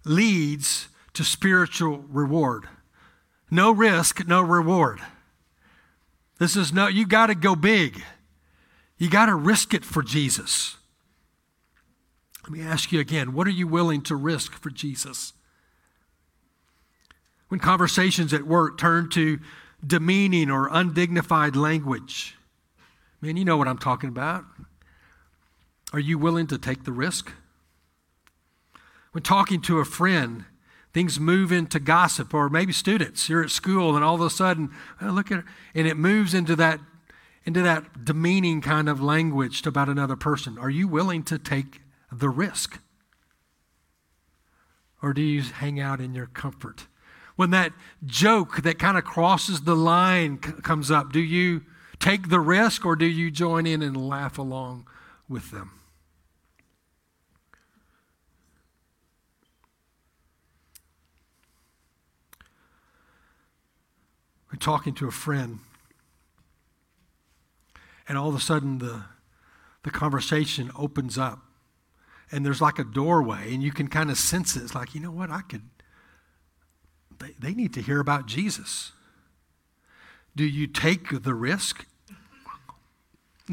leads 0.03 0.89
to 1.13 1.23
spiritual 1.23 1.99
reward. 2.09 2.67
No 3.51 3.71
risk, 3.71 4.25
no 4.25 4.41
reward. 4.41 5.01
This 6.39 6.55
is 6.55 6.71
no, 6.71 6.87
you 6.87 7.05
got 7.05 7.27
to 7.27 7.35
go 7.35 7.55
big. 7.55 8.01
You 8.97 9.09
got 9.09 9.25
to 9.25 9.35
risk 9.35 9.73
it 9.73 9.83
for 9.83 10.01
Jesus. 10.01 10.77
Let 12.43 12.51
me 12.51 12.61
ask 12.61 12.91
you 12.91 12.99
again 12.99 13.33
what 13.33 13.45
are 13.45 13.51
you 13.51 13.67
willing 13.67 14.01
to 14.03 14.15
risk 14.15 14.53
for 14.53 14.69
Jesus? 14.69 15.33
When 17.49 17.59
conversations 17.59 18.33
at 18.33 18.47
work 18.47 18.77
turn 18.77 19.09
to 19.09 19.39
demeaning 19.85 20.49
or 20.49 20.69
undignified 20.71 21.55
language, 21.55 22.37
man, 23.19 23.35
you 23.35 23.43
know 23.43 23.57
what 23.57 23.67
I'm 23.67 23.77
talking 23.77 24.09
about. 24.09 24.45
Are 25.91 25.99
you 25.99 26.17
willing 26.17 26.47
to 26.47 26.57
take 26.57 26.85
the 26.85 26.93
risk? 26.93 27.33
When 29.11 29.21
talking 29.21 29.61
to 29.63 29.79
a 29.79 29.85
friend, 29.85 30.45
things 30.93 31.19
move 31.19 31.51
into 31.51 31.79
gossip, 31.79 32.33
or 32.33 32.49
maybe 32.49 32.73
students, 32.73 33.29
you're 33.29 33.43
at 33.43 33.49
school 33.49 33.95
and 33.95 34.03
all 34.03 34.15
of 34.15 34.21
a 34.21 34.29
sudden, 34.29 34.71
oh, 35.01 35.07
look 35.07 35.31
at 35.31 35.39
it, 35.39 35.45
and 35.73 35.87
it 35.87 35.97
moves 35.97 36.33
into 36.33 36.55
that 36.57 36.79
into 37.43 37.61
that 37.63 38.05
demeaning 38.05 38.61
kind 38.61 38.87
of 38.87 39.01
language 39.01 39.65
about 39.65 39.89
another 39.89 40.15
person. 40.15 40.59
Are 40.59 40.69
you 40.69 40.87
willing 40.87 41.23
to 41.23 41.39
take 41.39 41.81
the 42.11 42.29
risk? 42.29 42.79
Or 45.01 45.13
do 45.13 45.21
you 45.21 45.41
hang 45.41 45.79
out 45.79 45.99
in 45.99 46.13
your 46.13 46.27
comfort? 46.27 46.85
When 47.35 47.49
that 47.49 47.73
joke 48.05 48.61
that 48.61 48.77
kind 48.77 48.97
of 48.97 49.03
crosses 49.03 49.61
the 49.61 49.75
line 49.75 50.39
c- 50.43 50.51
comes 50.61 50.91
up, 50.91 51.11
do 51.11 51.19
you 51.19 51.63
take 51.97 52.29
the 52.29 52.39
risk 52.39 52.85
or 52.85 52.95
do 52.95 53.07
you 53.07 53.31
join 53.31 53.65
in 53.65 53.81
and 53.81 53.97
laugh 53.97 54.37
along 54.37 54.87
with 55.27 55.49
them? 55.49 55.80
We're 64.51 64.59
talking 64.59 64.93
to 64.95 65.07
a 65.07 65.11
friend, 65.11 65.59
and 68.07 68.17
all 68.17 68.29
of 68.29 68.35
a 68.35 68.39
sudden 68.39 68.79
the, 68.79 69.03
the 69.83 69.91
conversation 69.91 70.71
opens 70.75 71.17
up 71.17 71.39
and 72.31 72.45
there's 72.45 72.61
like 72.61 72.79
a 72.79 72.83
doorway, 72.83 73.53
and 73.53 73.61
you 73.61 73.71
can 73.71 73.87
kind 73.87 74.09
of 74.09 74.17
sense 74.17 74.55
it. 74.55 74.63
It's 74.63 74.73
like, 74.73 74.95
you 74.95 75.01
know 75.01 75.11
what? 75.11 75.29
I 75.29 75.41
could, 75.41 75.63
they, 77.19 77.35
they 77.39 77.53
need 77.53 77.73
to 77.73 77.81
hear 77.81 77.99
about 77.99 78.25
Jesus. 78.25 78.93
Do 80.35 80.45
you 80.45 80.65
take 80.65 81.23
the 81.23 81.33
risk? 81.33 81.85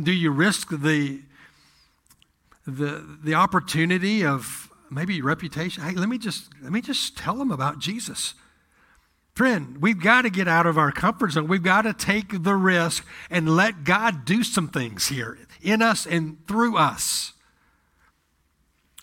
Do 0.01 0.13
you 0.13 0.31
risk 0.31 0.69
the, 0.71 1.23
the, 2.67 3.19
the 3.23 3.35
opportunity 3.35 4.25
of 4.25 4.71
maybe 4.91 5.21
reputation? 5.23 5.83
Hey, 5.83 5.95
let 5.95 6.09
me 6.09 6.19
just 6.19 6.51
let 6.63 6.71
me 6.71 6.81
just 6.81 7.19
tell 7.19 7.35
them 7.35 7.51
about 7.51 7.81
Jesus. 7.81 8.35
Friend, 9.39 9.81
we've 9.81 10.03
got 10.03 10.23
to 10.23 10.31
get 10.31 10.49
out 10.49 10.67
of 10.67 10.77
our 10.77 10.91
comfort 10.91 11.31
zone. 11.31 11.47
We've 11.47 11.63
got 11.63 11.83
to 11.83 11.93
take 11.93 12.43
the 12.43 12.57
risk 12.57 13.07
and 13.31 13.49
let 13.49 13.85
God 13.85 14.25
do 14.25 14.43
some 14.43 14.67
things 14.67 15.07
here 15.07 15.39
in 15.63 15.81
us 15.81 16.07
and 16.07 16.45
through 16.49 16.77
us. 16.77 17.35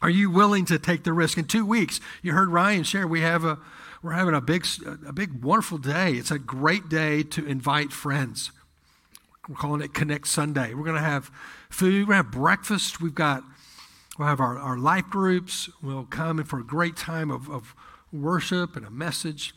Are 0.02 0.10
you 0.10 0.30
willing 0.30 0.66
to 0.66 0.78
take 0.78 1.06
the 1.06 1.14
risk? 1.14 1.38
In 1.38 1.46
two 1.46 1.66
weeks, 1.66 2.02
you 2.22 2.34
heard 2.34 2.50
Ryan 2.50 2.84
share, 2.84 3.08
we 3.08 3.22
have 3.22 3.46
a, 3.46 3.60
we're 4.04 4.12
having 4.12 4.36
a 4.36 4.42
big, 4.42 4.68
a 5.08 5.14
big, 5.14 5.42
wonderful 5.42 5.78
day. 5.78 6.16
It's 6.16 6.32
a 6.32 6.38
great 6.38 6.90
day 6.90 7.24
to 7.24 7.46
invite 7.46 7.94
friends. 7.94 8.52
We're 9.48 9.56
calling 9.56 9.80
it 9.80 9.94
Connect 9.94 10.28
Sunday. 10.28 10.74
We're 10.74 10.84
going 10.84 10.98
to 10.98 11.02
have 11.02 11.32
food, 11.70 12.10
we're 12.10 12.16
to 12.16 12.24
have 12.24 12.32
breakfast. 12.32 13.00
We've 13.00 13.16
got, 13.16 13.42
we'll 14.20 14.28
have 14.28 14.42
our, 14.42 14.60
our 14.60 14.78
life 14.78 15.06
groups. 15.10 15.70
We'll 15.82 16.04
come 16.04 16.40
in 16.40 16.46
for 16.46 16.60
a 16.60 16.66
great 16.66 16.98
time 16.98 17.32
of, 17.32 17.50
of 17.50 17.74
worship 18.12 18.76
and 18.76 18.86
a 18.86 18.92
message. 18.92 19.54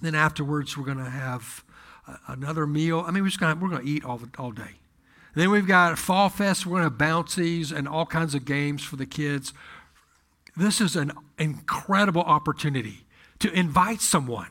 Then 0.00 0.14
afterwards, 0.14 0.76
we're 0.76 0.84
going 0.84 0.98
to 0.98 1.10
have 1.10 1.64
uh, 2.06 2.16
another 2.28 2.66
meal. 2.66 3.04
I 3.06 3.10
mean, 3.10 3.22
we're 3.22 3.28
just 3.28 3.40
going 3.40 3.58
we're 3.60 3.68
going 3.68 3.84
to 3.84 3.88
eat 3.88 4.04
all, 4.04 4.18
the, 4.18 4.28
all 4.38 4.50
day. 4.50 4.76
Then 5.34 5.50
we've 5.50 5.66
got 5.66 5.98
Fall 5.98 6.28
Fest. 6.28 6.66
We're 6.66 6.72
going 6.72 6.82
to 6.82 6.90
have 6.90 6.98
bouncies 6.98 7.72
and 7.72 7.88
all 7.88 8.06
kinds 8.06 8.34
of 8.34 8.44
games 8.44 8.84
for 8.84 8.96
the 8.96 9.06
kids. 9.06 9.52
This 10.56 10.80
is 10.80 10.94
an 10.94 11.12
incredible 11.38 12.22
opportunity 12.22 13.06
to 13.40 13.52
invite 13.52 14.00
someone. 14.00 14.50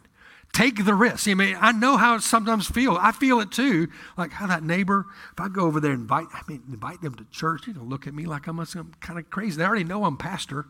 Take 0.51 0.85
the 0.85 0.93
risk. 0.93 1.27
I 1.27 1.33
mean, 1.33 1.57
I 1.59 1.71
know 1.71 1.97
how 1.97 2.15
it 2.15 2.21
sometimes 2.21 2.67
feel. 2.67 2.95
I 2.99 3.11
feel 3.11 3.39
it 3.39 3.49
too. 3.49 3.87
Like 4.17 4.31
how 4.33 4.45
that 4.47 4.61
neighbor, 4.61 5.07
if 5.31 5.39
I 5.39 5.47
go 5.47 5.61
over 5.61 5.79
there 5.79 5.93
and 5.93 6.01
invite, 6.01 6.27
I 6.31 6.41
mean, 6.47 6.61
invite 6.67 7.01
them 7.01 7.15
to 7.15 7.25
church, 7.31 7.65
you 7.65 7.73
know, 7.73 7.81
look 7.81 8.05
at 8.05 8.13
me 8.13 8.25
like 8.25 8.45
I'm, 8.45 8.59
I'm 8.59 8.93
kind 8.99 9.17
of 9.17 9.29
crazy. 9.31 9.57
They 9.57 9.65
already 9.65 9.83
know 9.83 10.05
I'm 10.05 10.17
pastor. 10.17 10.67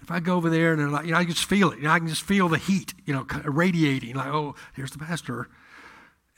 If 0.00 0.10
I 0.10 0.20
go 0.20 0.36
over 0.36 0.48
there 0.48 0.72
and 0.72 0.80
they're 0.80 0.88
like, 0.88 1.06
you 1.06 1.12
know, 1.12 1.18
I 1.18 1.24
just 1.24 1.44
feel 1.44 1.72
it. 1.72 1.78
You 1.78 1.84
know, 1.84 1.90
I 1.90 1.98
can 1.98 2.08
just 2.08 2.22
feel 2.22 2.48
the 2.48 2.58
heat, 2.58 2.94
you 3.04 3.12
know, 3.12 3.26
radiating. 3.44 4.14
Like, 4.14 4.28
oh, 4.28 4.54
here's 4.74 4.90
the 4.90 4.98
pastor. 4.98 5.48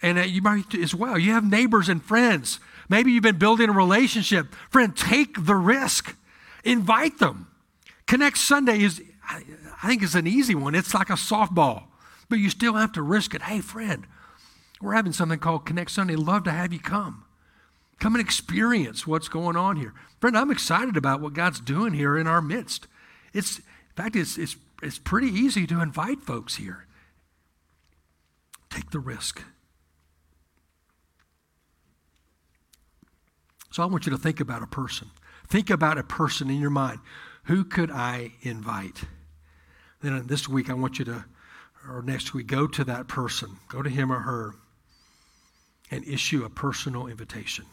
And 0.03 0.19
uh, 0.19 0.23
you 0.23 0.43
might 0.43 0.75
as 0.75 0.95
well. 0.95 1.19
You 1.19 1.33
have 1.33 1.45
neighbors 1.45 1.89
and 1.89 2.03
friends 2.03 2.59
Maybe 2.91 3.13
you've 3.13 3.23
been 3.23 3.39
building 3.39 3.71
a 3.71 3.73
relationship. 3.73 4.53
Friend, 4.69 4.95
take 4.95 5.47
the 5.47 5.55
risk. 5.55 6.17
Invite 6.65 7.21
them. 7.21 7.47
Connect 8.07 8.37
Sunday 8.37 8.83
is, 8.83 9.01
I 9.31 9.87
think, 9.87 10.03
is 10.03 10.17
an 10.17 10.27
easy 10.27 10.57
one. 10.57 10.75
It's 10.75 10.93
like 10.93 11.09
a 11.09 11.15
softball, 11.15 11.85
but 12.29 12.41
you 12.41 12.51
still 12.51 12.75
have 12.75 12.91
to 12.93 13.03
risk 13.03 13.33
it. 13.33 13.43
Hey, 13.43 13.61
friend, 13.61 14.09
we're 14.83 14.95
having 14.95 15.13
something 15.13 15.39
called 15.39 15.65
Connect 15.65 15.93
Sunday. 15.93 16.17
Love 16.17 16.43
to 16.45 16.51
have 16.51 16.73
you 16.73 16.81
come. 16.81 17.25
Come 18.01 18.17
and 18.17 18.25
experience 18.25 19.07
what's 19.07 19.29
going 19.29 19.57
on 19.57 19.77
here. 19.77 19.95
Friend, 20.21 20.37
I'm 20.37 20.51
excited 20.51 20.97
about 20.97 21.21
what 21.21 21.33
God's 21.33 21.61
doing 21.61 21.93
here 21.93 22.19
in 22.19 22.27
our 22.27 22.43
midst. 22.43 22.89
It's, 23.33 23.59
in 23.59 23.65
fact, 23.97 24.17
it's, 24.17 24.39
it's, 24.39 24.57
it's 24.83 24.99
pretty 24.99 25.29
easy 25.29 25.67
to 25.67 25.81
invite 25.81 26.23
folks 26.23 26.57
here. 26.57 26.87
Take 28.71 28.91
the 28.91 29.01
risk. 29.01 29.43
So 33.73 33.83
I 33.83 33.87
want 33.87 34.07
you 34.07 34.11
to 34.11 34.19
think 34.19 34.41
about 34.41 34.63
a 34.63 34.67
person. 34.67 35.11
Think 35.49 35.71
about 35.71 35.99
a 35.99 36.03
person 36.03 36.51
in 36.51 36.61
your 36.61 36.71
mind. 36.71 37.01
Who 37.45 37.65
could 37.65 37.91
I 37.91 38.33
invite? 38.43 39.05
Then 40.01 40.27
this 40.27 40.49
week, 40.49 40.71
I 40.71 40.75
want 40.75 40.99
you 40.99 41.05
to, 41.07 41.25
or 41.89 42.03
next 42.03 42.35
week, 42.35 42.47
go 42.47 42.67
to 42.67 42.85
that 42.85 43.09
person, 43.09 43.59
go 43.69 43.83
to 43.83 43.91
him 43.91 44.11
or 44.11 44.21
her, 44.21 44.55
and 45.91 46.07
issue 46.07 46.45
a 46.45 46.51
personal 46.51 47.07
invitation. 47.07 47.67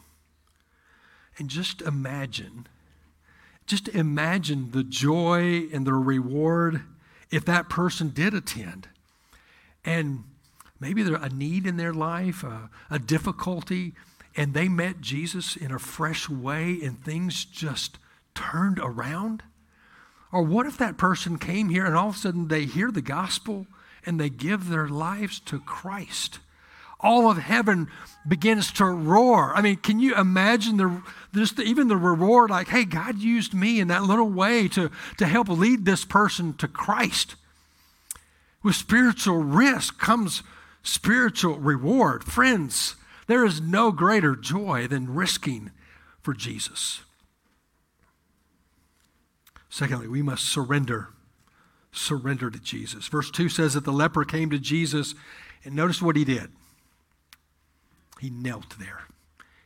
And 1.38 1.48
just 1.48 1.82
imagine, 1.82 2.66
just 3.68 3.88
imagine 3.88 4.70
the 4.72 4.82
joy 4.82 5.68
and 5.72 5.86
the 5.86 5.94
reward 5.94 6.82
if 7.30 7.44
that 7.44 7.68
person 7.68 8.08
did 8.08 8.34
attend. 8.34 8.88
And 9.84 10.24
maybe 10.80 11.02
there's 11.02 11.22
a 11.22 11.28
need 11.28 11.66
in 11.66 11.76
their 11.76 11.92
life, 11.92 12.42
a, 12.42 12.70
a 12.90 12.98
difficulty, 12.98 13.94
and 14.36 14.54
they 14.54 14.68
met 14.68 15.00
Jesus 15.00 15.56
in 15.56 15.70
a 15.70 15.78
fresh 15.78 16.28
way 16.28 16.78
and 16.82 17.02
things 17.02 17.44
just 17.44 17.98
turned 18.34 18.78
around? 18.78 19.42
Or 20.32 20.42
what 20.42 20.66
if 20.66 20.78
that 20.78 20.96
person 20.96 21.38
came 21.38 21.68
here 21.68 21.84
and 21.84 21.96
all 21.96 22.10
of 22.10 22.16
a 22.16 22.18
sudden 22.18 22.48
they 22.48 22.64
hear 22.64 22.90
the 22.90 23.02
gospel 23.02 23.66
and 24.06 24.18
they 24.18 24.30
give 24.30 24.68
their 24.68 24.88
lives 24.88 25.40
to 25.40 25.58
Christ? 25.60 26.38
All 27.00 27.30
of 27.30 27.38
heaven 27.38 27.88
begins 28.26 28.72
to 28.72 28.84
roar. 28.84 29.54
I 29.54 29.62
mean, 29.62 29.76
can 29.76 30.00
you 30.00 30.14
imagine 30.16 30.76
the, 30.76 31.02
just 31.34 31.58
even 31.60 31.88
the 31.88 31.96
reward? 31.96 32.50
Like, 32.50 32.68
hey, 32.68 32.84
God 32.84 33.18
used 33.18 33.54
me 33.54 33.80
in 33.80 33.88
that 33.88 34.04
little 34.04 34.28
way 34.28 34.68
to, 34.68 34.90
to 35.18 35.26
help 35.26 35.48
lead 35.48 35.84
this 35.84 36.04
person 36.04 36.54
to 36.54 36.68
Christ. 36.68 37.36
With 38.62 38.74
spiritual 38.74 39.38
risk 39.38 39.98
comes 39.98 40.42
spiritual 40.82 41.58
reward. 41.58 42.24
Friends, 42.24 42.96
there 43.26 43.44
is 43.44 43.60
no 43.60 43.92
greater 43.92 44.34
joy 44.34 44.88
than 44.88 45.14
risking 45.14 45.70
for 46.20 46.34
Jesus. 46.34 47.00
Secondly, 49.68 50.08
we 50.08 50.22
must 50.22 50.44
surrender. 50.44 51.08
Surrender 51.92 52.50
to 52.50 52.58
Jesus. 52.58 53.06
Verse 53.06 53.30
2 53.30 53.48
says 53.48 53.74
that 53.74 53.84
the 53.84 53.92
leper 53.92 54.24
came 54.24 54.50
to 54.50 54.58
Jesus, 54.58 55.14
and 55.64 55.74
notice 55.74 56.02
what 56.02 56.16
he 56.16 56.24
did. 56.24 56.50
He 58.18 58.30
knelt 58.30 58.78
there. 58.78 59.02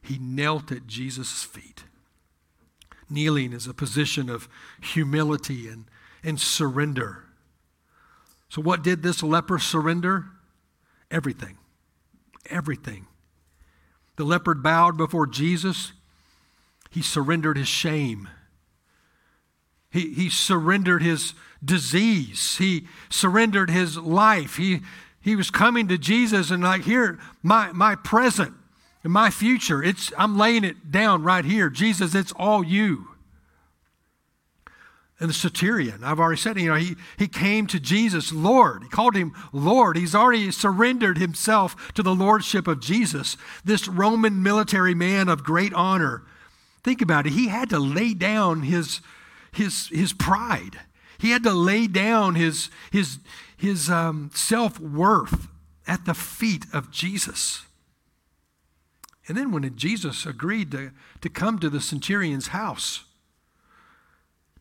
He 0.03 0.19
knelt 0.19 0.73
at 0.73 0.87
Jesus' 0.87 1.45
feet. 1.45 1.85
Kneeling 3.09 3.53
is 3.53 3.67
a 3.67 3.75
position 3.75 4.29
of 4.29 4.49
humility 4.81 5.69
and, 5.69 5.85
and 6.25 6.41
surrender. 6.41 7.25
So, 8.49 8.61
what 8.61 8.83
did 8.83 9.03
this 9.03 9.23
leper 9.23 9.59
surrender? 9.59 10.27
Everything. 11.11 11.59
Everything. 12.51 13.07
The 14.17 14.25
leper 14.25 14.55
bowed 14.55 14.97
before 14.97 15.27
Jesus. 15.27 15.93
He 16.91 17.03
surrendered 17.03 17.57
his 17.57 17.69
shame. 17.69 18.29
He, 19.91 20.13
he 20.15 20.31
surrendered 20.31 21.03
his 21.03 21.35
disease. 21.65 22.57
He 22.57 22.89
surrendered 23.11 23.71
his 23.71 23.97
life. 23.99 24.57
He, 24.57 24.81
he 25.23 25.37
was 25.37 25.51
coming 25.51 25.89
to 25.89 25.97
Jesus 25.97 26.51
and 26.51 26.63
like, 26.63 26.83
here, 26.83 27.19
my, 27.43 27.73
my 27.73 27.95
present 27.95 28.55
and 29.05 29.13
my 29.13 29.31
future, 29.31 29.83
it's, 29.83 30.13
I'm 30.19 30.37
laying 30.37 30.65
it 30.65 30.91
down 30.91 31.23
right 31.23 31.45
here. 31.45 31.71
Jesus, 31.71 32.15
it's 32.15 32.33
all 32.33 32.65
you. 32.65 33.09
And 35.21 35.31
the 35.31 35.35
centurion, 35.35 36.03
I've 36.03 36.19
already 36.19 36.41
said, 36.41 36.59
you 36.59 36.69
know, 36.69 36.75
he, 36.75 36.97
he 37.17 37.29
came 37.29 37.69
to 37.69 37.79
Jesus, 37.79 38.33
Lord. 38.33 38.83
He 38.83 38.89
called 38.89 39.15
him 39.15 39.33
Lord. 39.53 39.97
He's 39.97 40.17
already 40.17 40.51
surrendered 40.51 41.17
himself 41.17 41.93
to 41.95 42.03
the 42.03 42.15
lordship 42.15 42.67
of 42.67 42.81
Jesus, 42.81 43.37
this 43.65 43.87
Roman 43.87 44.43
military 44.43 44.95
man 44.95 45.29
of 45.29 45.45
great 45.45 45.73
honor. 45.75 46.25
Think 46.83 47.01
about 47.01 47.29
it. 47.29 47.35
He 47.35 47.47
had 47.47 47.71
to 47.71 47.79
lay 47.79 48.15
down 48.15 48.63
his, 48.63 49.01
his, 49.53 49.87
his 49.93 50.13
pride. 50.13 50.81
He 51.19 51.31
had 51.31 51.45
to 51.45 51.53
lay 51.53 51.87
down 51.87 52.35
his, 52.35 52.69
his, 52.91 53.21
his 53.63 53.89
um, 53.89 54.29
self 54.35 54.81
worth 54.81 55.47
at 55.87 56.05
the 56.05 56.15
feet 56.15 56.67
of 56.73 56.91
Jesus. 56.91 57.65
And 59.29 59.37
then 59.37 59.53
when 59.53 59.77
Jesus 59.77 60.27
agreed 60.27 60.73
to, 60.73 60.91
to 61.21 61.29
come 61.29 61.61
to 61.61 61.71
the 61.71 61.81
centurion's 61.81 62.49
house, 62.49 63.05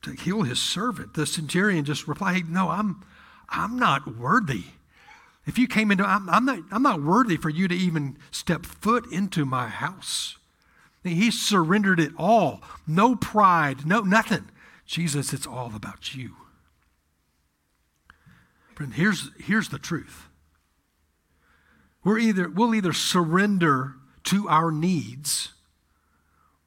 to 0.04 0.12
heal 0.12 0.44
his 0.44 0.60
servant. 0.60 1.16
The 1.16 1.26
centurion 1.26 1.84
just 1.84 2.08
replied, 2.08 2.48
No, 2.48 2.70
I'm, 2.70 3.04
I'm 3.50 3.80
not 3.80 4.18
worthy. 4.18 4.66
If 5.48 5.58
you 5.58 5.68
came 5.68 5.90
into, 5.90 6.08
I'm, 6.08 6.30
I'm, 6.30 6.46
not, 6.46 6.60
I'm 6.72 6.84
not 6.84 7.02
worthy 7.02 7.38
for 7.38 7.50
you 7.50 7.68
to 7.68 7.76
even 7.76 8.20
step 8.30 8.68
foot 8.68 9.12
into 9.12 9.46
my 9.46 9.68
house. 9.68 10.38
He 11.04 11.32
surrendered 11.32 12.00
it 12.00 12.12
all. 12.20 12.62
No 12.86 13.16
pride, 13.16 13.88
no 13.88 14.02
nothing. 14.02 14.50
Jesus, 14.86 15.34
it's 15.34 15.48
all 15.48 15.72
about 15.76 16.14
you. 16.14 16.36
Friend, 18.76 18.94
here's, 18.94 19.30
here's 19.40 19.70
the 19.70 19.80
truth. 19.80 20.28
We're 22.04 22.20
either, 22.20 22.50
we'll 22.50 22.74
either 22.74 22.94
surrender 22.94 23.96
to 24.26 24.48
our 24.50 24.72
needs 24.72 25.50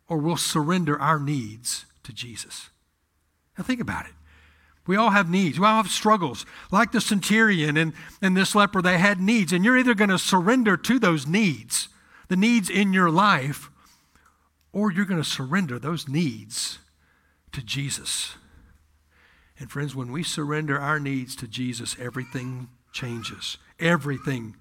or 0.09 0.19
we'll 0.19 0.37
surrender 0.37 1.01
our 1.01 1.19
needs 1.19 1.87
to 2.05 2.13
Jesus. 2.13 2.71
Now 3.57 3.65
think 3.65 3.81
about 3.81 4.07
it. 4.07 4.13
We 4.87 4.97
all 4.97 5.11
have 5.11 5.31
needs. 5.31 5.59
We 5.59 5.67
all 5.67 5.83
have 5.83 5.91
struggles. 5.91 6.45
Like 6.71 6.93
the 6.93 7.01
centurion 7.01 7.77
and, 7.77 7.95
and 8.21 8.37
this 8.37 8.55
leper, 8.55 8.83
they 8.83 8.99
had 8.99 9.19
needs. 9.19 9.53
And 9.53 9.65
you're 9.65 9.79
either 9.79 9.95
going 9.95 10.11
to 10.11 10.19
surrender 10.19 10.77
to 10.77 10.99
those 10.99 11.27
needs, 11.27 11.89
the 12.29 12.37
needs 12.37 12.69
in 12.69 12.93
your 12.93 13.11
life, 13.11 13.71
or 14.73 14.93
you're 14.93 15.07
going 15.07 15.23
to 15.23 15.29
surrender 15.29 15.79
those 15.79 16.07
needs 16.07 16.81
to 17.53 17.63
Jesus. 17.63 18.35
And 19.59 19.71
friends, 19.71 19.95
when 19.95 20.11
we 20.11 20.23
surrender 20.23 20.79
our 20.79 20.99
needs 20.99 21.37
to 21.37 21.47
Jesus, 21.47 21.97
everything 22.01 22.69
changes. 22.93 23.57
Everything 23.79 24.57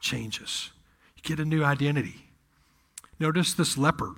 changes. 0.00 0.70
You 1.16 1.22
get 1.22 1.40
a 1.40 1.44
new 1.44 1.62
identity. 1.62 2.26
Notice 3.20 3.54
this 3.54 3.78
leper, 3.78 4.16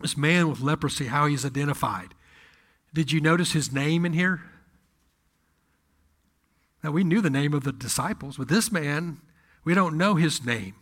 this 0.00 0.16
man 0.16 0.48
with 0.48 0.60
leprosy, 0.60 1.06
how 1.06 1.26
he's 1.26 1.44
identified. 1.44 2.14
Did 2.94 3.12
you 3.12 3.20
notice 3.20 3.52
his 3.52 3.72
name 3.72 4.06
in 4.06 4.12
here? 4.12 4.42
Now, 6.82 6.90
we 6.90 7.04
knew 7.04 7.20
the 7.20 7.30
name 7.30 7.54
of 7.54 7.64
the 7.64 7.72
disciples, 7.72 8.36
but 8.36 8.48
this 8.48 8.70
man, 8.70 9.20
we 9.64 9.74
don't 9.74 9.96
know 9.96 10.14
his 10.14 10.44
name. 10.44 10.74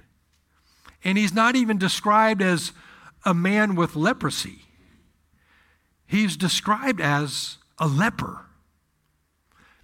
And 1.05 1.17
he's 1.17 1.33
not 1.33 1.57
even 1.57 1.79
described 1.79 2.43
as 2.43 2.73
a 3.25 3.35
man 3.35 3.75
with 3.75 3.97
leprosy, 3.97 4.63
he's 6.07 6.37
described 6.37 7.01
as 7.01 7.59
a 7.79 7.87
leper. 7.87 8.47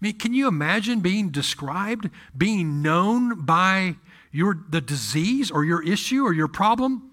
I 0.00 0.04
mean, 0.06 0.18
can 0.18 0.32
you 0.32 0.46
imagine 0.46 1.00
being 1.00 1.30
described, 1.30 2.08
being 2.36 2.82
known 2.82 3.44
by 3.44 3.96
your, 4.30 4.56
the 4.68 4.80
disease 4.80 5.50
or 5.50 5.64
your 5.64 5.82
issue 5.82 6.22
or 6.22 6.32
your 6.32 6.46
problem? 6.46 7.10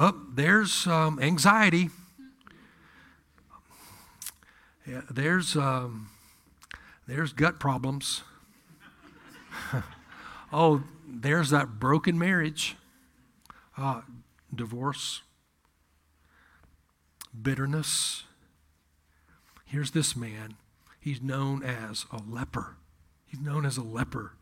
Oh, 0.00 0.20
there's 0.34 0.88
um, 0.88 1.20
anxiety. 1.20 1.90
Yeah, 4.84 5.02
there's, 5.08 5.54
um, 5.54 6.08
there's 7.06 7.32
gut 7.32 7.60
problems. 7.60 8.22
oh, 10.52 10.82
there's 11.06 11.50
that 11.50 11.78
broken 11.78 12.18
marriage, 12.18 12.76
uh, 13.76 14.00
divorce, 14.52 15.22
bitterness. 17.40 18.24
Here's 19.66 19.92
this 19.92 20.16
man. 20.16 20.56
He's 21.08 21.22
known 21.22 21.62
as 21.62 22.04
a 22.12 22.18
leper. 22.18 22.76
He's 23.24 23.40
known 23.40 23.64
as 23.64 23.78
a 23.78 23.82
leper. 23.82 24.32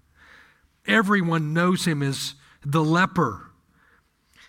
Everyone 0.85 1.55
knows 1.55 1.85
him 1.85 2.03
as 2.03 2.35
the 2.65 2.83
leper. 2.83 3.53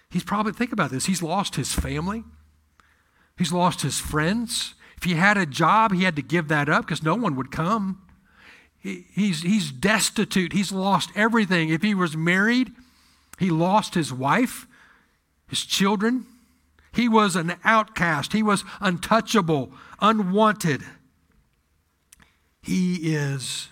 He's 0.09 0.23
probably, 0.23 0.51
think 0.51 0.71
about 0.71 0.89
this, 0.89 1.05
he's 1.05 1.21
lost 1.21 1.57
his 1.57 1.73
family, 1.73 2.23
he's 3.37 3.53
lost 3.53 3.83
his 3.83 3.99
friends, 3.99 4.73
if 4.97 5.03
he 5.03 5.13
had 5.13 5.37
a 5.37 5.45
job, 5.45 5.93
he 5.93 6.05
had 6.05 6.15
to 6.15 6.23
give 6.23 6.47
that 6.47 6.69
up 6.69 6.87
because 6.87 7.03
no 7.03 7.13
one 7.13 7.35
would 7.35 7.51
come. 7.51 8.01
He, 8.79 9.05
he's, 9.13 9.43
he's 9.43 9.71
destitute. 9.71 10.53
He's 10.53 10.71
lost 10.71 11.11
everything. 11.15 11.69
If 11.69 11.83
he 11.83 11.93
was 11.93 12.17
married, 12.17 12.71
he 13.37 13.51
lost 13.51 13.93
his 13.93 14.11
wife, 14.11 14.65
his 15.47 15.63
children. 15.63 16.25
He 16.91 17.07
was 17.07 17.35
an 17.35 17.57
outcast. 17.63 18.33
He 18.33 18.41
was 18.41 18.63
untouchable, 18.81 19.71
unwanted. 20.01 20.81
He 22.67 23.15
is 23.15 23.69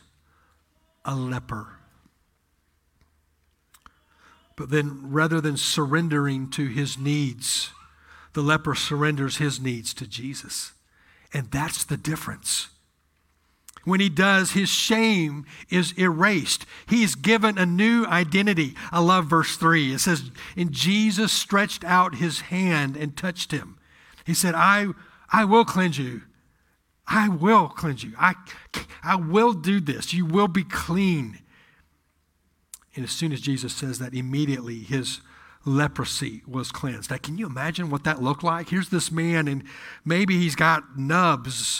a 1.04 1.14
leper. 1.14 1.68
But 4.56 4.70
then, 4.70 5.12
rather 5.12 5.42
than 5.42 5.58
surrendering 5.58 6.50
to 6.52 6.68
his 6.68 6.98
needs, 6.98 7.72
the 8.32 8.42
leper 8.42 8.74
surrenders 8.74 9.36
his 9.36 9.60
needs 9.60 9.94
to 9.96 10.08
Jesus. 10.08 10.72
And 11.34 11.52
that's 11.52 11.84
the 11.84 11.98
difference. 11.98 12.70
When 13.84 14.00
he 14.00 14.08
does, 14.08 14.52
his 14.52 14.70
shame 14.70 15.46
is 15.70 15.92
erased. 16.00 16.66
He's 16.88 17.16
given 17.16 17.58
a 17.58 17.66
new 17.66 18.06
identity. 18.06 18.76
I 18.94 19.02
love 19.02 19.26
verse 19.26 19.58
3. 19.58 19.94
It 19.94 20.00
says, 20.00 20.32
And 20.56 20.72
Jesus 20.72 21.34
stretched 21.34 21.84
out 21.84 22.16
his 22.16 22.40
hand 22.40 22.96
and 22.96 23.18
touched 23.18 23.52
him. 23.52 23.78
He 24.26 24.34
said, 24.34 24.56
I, 24.56 24.88
I 25.34 25.44
will 25.44 25.66
cleanse 25.66 25.98
you. 25.98 26.22
I 27.08 27.30
will 27.30 27.68
cleanse 27.68 28.04
you. 28.04 28.14
I, 28.18 28.34
I 29.04 29.16
will 29.16 29.54
do 29.54 29.80
this. 29.80 30.14
You 30.14 30.26
will 30.26 30.48
be 30.48 30.64
clean. 30.64 31.40
And 32.96 33.04
as 33.04 33.12
soon 33.12 33.32
as 33.32 33.42
Jesus 33.42 33.74
says 33.74 34.00
that, 34.00 34.14
immediately 34.14 34.80
his 34.80 35.22
leprosy 35.66 36.44
was 36.48 36.72
cleansed. 36.72 37.10
Now, 37.10 37.18
can 37.18 37.38
you 37.38 37.46
imagine 37.46 37.90
what 37.90 38.04
that 38.04 38.22
looked 38.22 38.44
like? 38.44 38.70
Here's 38.70 38.90
this 38.90 39.12
man, 39.12 39.48
and 39.48 39.64
maybe 40.06 40.38
he's 40.38 40.56
got 40.56 40.98
nubs 40.98 41.80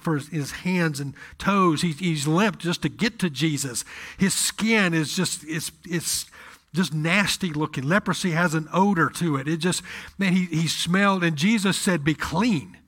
for 0.00 0.18
his 0.18 0.50
hands 0.50 0.98
and 0.98 1.14
toes. 1.38 1.82
He, 1.82 1.92
he's 1.92 2.26
limped 2.26 2.60
just 2.60 2.82
to 2.82 2.88
get 2.88 3.18
to 3.20 3.30
Jesus. 3.30 3.84
His 4.16 4.34
skin 4.34 4.94
is 4.94 5.14
just, 5.14 5.44
it's, 5.46 5.70
it's 5.84 6.26
just 6.74 6.94
nasty 6.94 7.52
looking. 7.52 7.86
Leprosy 7.86 8.30
has 8.30 8.54
an 8.54 8.68
odor 8.72 9.10
to 9.10 9.36
it. 9.36 9.46
It 9.46 9.58
just, 9.58 9.82
man, 10.16 10.32
he, 10.32 10.46
he 10.46 10.66
smelled, 10.66 11.22
and 11.22 11.36
Jesus 11.36 11.76
said, 11.76 12.02
Be 12.02 12.14
clean. 12.14 12.78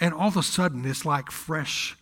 And 0.00 0.14
all 0.14 0.28
of 0.28 0.36
a 0.36 0.42
sudden, 0.42 0.84
it's 0.84 1.04
like 1.04 1.30
fresh. 1.30 1.96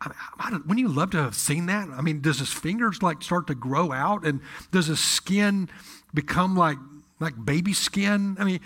I 0.00 0.50
wouldn't 0.50 0.78
you 0.78 0.88
love 0.88 1.10
to 1.10 1.22
have 1.22 1.34
seen 1.34 1.66
that? 1.66 1.88
I 1.88 2.00
mean, 2.00 2.20
does 2.20 2.40
his 2.40 2.52
fingers 2.52 3.02
like 3.02 3.22
start 3.22 3.46
to 3.48 3.54
grow 3.54 3.92
out, 3.92 4.24
and 4.24 4.40
does 4.72 4.86
his 4.86 4.98
skin 4.98 5.68
become 6.12 6.56
like 6.56 6.78
like 7.20 7.34
baby 7.44 7.72
skin? 7.72 8.36
I 8.38 8.44
mean, 8.44 8.60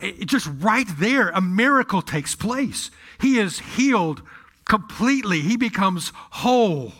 it, 0.00 0.20
it, 0.20 0.26
just 0.26 0.48
right 0.58 0.86
there, 0.98 1.30
a 1.30 1.40
miracle 1.40 2.02
takes 2.02 2.34
place. 2.34 2.90
He 3.20 3.38
is 3.38 3.58
healed 3.58 4.22
completely. 4.64 5.40
He 5.40 5.56
becomes 5.56 6.12
whole. 6.14 6.92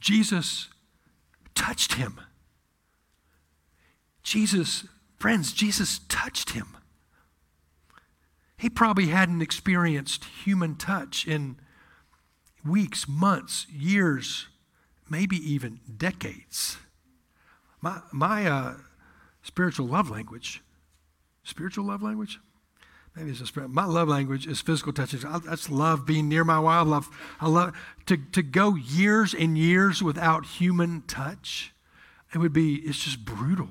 Jesus 0.00 0.68
touched 1.54 1.94
him. 1.94 2.20
Jesus 4.22 4.86
Friends, 5.18 5.52
Jesus 5.52 6.00
touched 6.08 6.50
him. 6.50 6.76
He 8.56 8.68
probably 8.68 9.06
hadn't 9.06 9.42
experienced 9.42 10.24
human 10.44 10.76
touch 10.76 11.26
in 11.26 11.56
weeks, 12.64 13.08
months, 13.08 13.66
years, 13.70 14.48
maybe 15.08 15.36
even 15.36 15.80
decades. 15.96 16.76
My, 17.80 18.00
my 18.12 18.46
uh, 18.46 18.74
spiritual 19.42 19.86
love 19.86 20.10
language, 20.10 20.62
spiritual 21.44 21.84
love 21.84 22.02
language? 22.02 22.40
Maybe 23.14 23.30
it's 23.30 23.56
a 23.56 23.68
My 23.68 23.84
love 23.84 24.08
language 24.08 24.46
is 24.46 24.60
physical 24.60 24.92
touches. 24.92 25.24
I, 25.24 25.38
just 25.40 25.70
love 25.70 26.06
being 26.06 26.28
near 26.28 26.44
my 26.44 26.60
wildlife. 26.60 27.08
I 27.40 27.48
love 27.48 27.76
to, 28.06 28.16
to 28.16 28.42
go 28.42 28.76
years 28.76 29.34
and 29.34 29.58
years 29.58 30.02
without 30.02 30.46
human 30.46 31.02
touch. 31.02 31.74
It 32.32 32.38
would 32.38 32.52
be, 32.52 32.76
it's 32.76 33.02
just 33.02 33.24
brutal. 33.24 33.70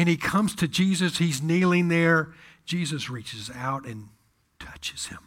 And 0.00 0.08
he 0.08 0.16
comes 0.16 0.54
to 0.54 0.66
Jesus, 0.66 1.18
he's 1.18 1.42
kneeling 1.42 1.88
there. 1.88 2.32
Jesus 2.64 3.10
reaches 3.10 3.50
out 3.54 3.84
and 3.84 4.08
touches 4.58 5.08
him. 5.08 5.18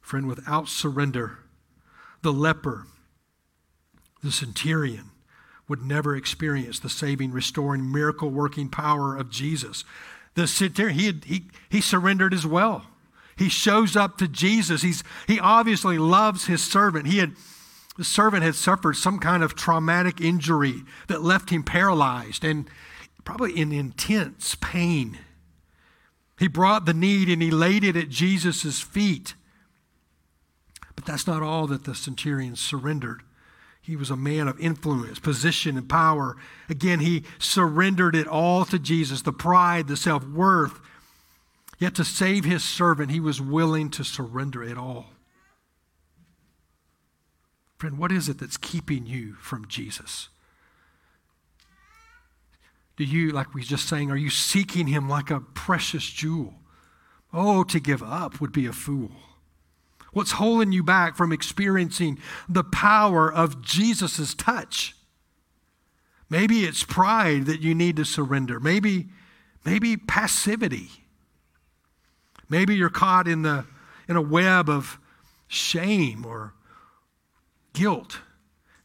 Friend, 0.00 0.26
without 0.26 0.66
surrender, 0.66 1.38
the 2.22 2.32
leper, 2.32 2.88
the 4.24 4.32
centurion, 4.32 5.12
would 5.68 5.84
never 5.84 6.16
experience 6.16 6.80
the 6.80 6.90
saving, 6.90 7.30
restoring, 7.30 7.92
miracle 7.92 8.28
working 8.28 8.68
power 8.68 9.16
of 9.16 9.30
Jesus. 9.30 9.84
The 10.34 10.48
centurion, 10.48 10.98
he, 10.98 11.06
had, 11.06 11.24
he, 11.26 11.44
he 11.68 11.80
surrendered 11.80 12.34
as 12.34 12.44
well. 12.44 12.86
He 13.36 13.48
shows 13.48 13.94
up 13.94 14.18
to 14.18 14.26
Jesus. 14.26 14.82
He's, 14.82 15.04
he 15.28 15.38
obviously 15.38 15.98
loves 15.98 16.46
his 16.46 16.60
servant. 16.60 17.06
He 17.06 17.18
had 17.18 17.34
the 17.96 18.04
servant 18.04 18.42
had 18.42 18.54
suffered 18.54 18.94
some 18.94 19.18
kind 19.18 19.42
of 19.42 19.54
traumatic 19.54 20.20
injury 20.20 20.82
that 21.08 21.22
left 21.22 21.50
him 21.50 21.62
paralyzed 21.62 22.44
and 22.44 22.68
probably 23.24 23.58
in 23.58 23.72
intense 23.72 24.56
pain. 24.60 25.18
He 26.38 26.48
brought 26.48 26.84
the 26.84 26.94
need 26.94 27.28
and 27.28 27.40
he 27.40 27.50
laid 27.50 27.84
it 27.84 27.96
at 27.96 28.08
Jesus' 28.08 28.80
feet. 28.80 29.34
But 30.96 31.06
that's 31.06 31.26
not 31.26 31.42
all 31.42 31.66
that 31.68 31.84
the 31.84 31.94
centurion 31.94 32.56
surrendered. 32.56 33.22
He 33.80 33.96
was 33.96 34.10
a 34.10 34.16
man 34.16 34.48
of 34.48 34.58
influence, 34.58 35.18
position, 35.18 35.76
and 35.76 35.88
power. 35.88 36.36
Again, 36.68 37.00
he 37.00 37.24
surrendered 37.38 38.16
it 38.16 38.26
all 38.26 38.64
to 38.64 38.78
Jesus 38.78 39.22
the 39.22 39.32
pride, 39.32 39.88
the 39.88 39.96
self 39.96 40.26
worth. 40.26 40.80
Yet 41.78 41.94
to 41.96 42.04
save 42.04 42.44
his 42.44 42.64
servant, 42.64 43.10
he 43.10 43.20
was 43.20 43.40
willing 43.40 43.90
to 43.90 44.04
surrender 44.04 44.62
it 44.62 44.78
all. 44.78 45.13
Friend, 47.84 47.98
what 47.98 48.12
is 48.12 48.30
it 48.30 48.38
that's 48.38 48.56
keeping 48.56 49.04
you 49.04 49.34
from 49.34 49.68
Jesus? 49.68 50.30
Do 52.96 53.04
you, 53.04 53.30
like 53.30 53.52
we 53.52 53.62
just 53.62 53.86
saying, 53.86 54.10
are 54.10 54.16
you 54.16 54.30
seeking 54.30 54.86
him 54.86 55.06
like 55.06 55.30
a 55.30 55.40
precious 55.40 56.08
jewel? 56.08 56.54
Oh, 57.30 57.62
to 57.64 57.78
give 57.78 58.02
up 58.02 58.40
would 58.40 58.52
be 58.52 58.64
a 58.64 58.72
fool. 58.72 59.10
What's 60.14 60.32
holding 60.32 60.72
you 60.72 60.82
back 60.82 61.14
from 61.14 61.30
experiencing 61.30 62.18
the 62.48 62.64
power 62.64 63.30
of 63.30 63.60
Jesus' 63.60 64.32
touch? 64.32 64.96
Maybe 66.30 66.60
it's 66.60 66.84
pride 66.84 67.44
that 67.44 67.60
you 67.60 67.74
need 67.74 67.96
to 67.96 68.06
surrender. 68.06 68.58
Maybe, 68.58 69.08
maybe 69.62 69.98
passivity. 69.98 70.88
Maybe 72.48 72.76
you're 72.76 72.88
caught 72.88 73.28
in, 73.28 73.42
the, 73.42 73.66
in 74.08 74.16
a 74.16 74.22
web 74.22 74.70
of 74.70 74.98
shame 75.48 76.24
or 76.24 76.54
guilt. 77.74 78.20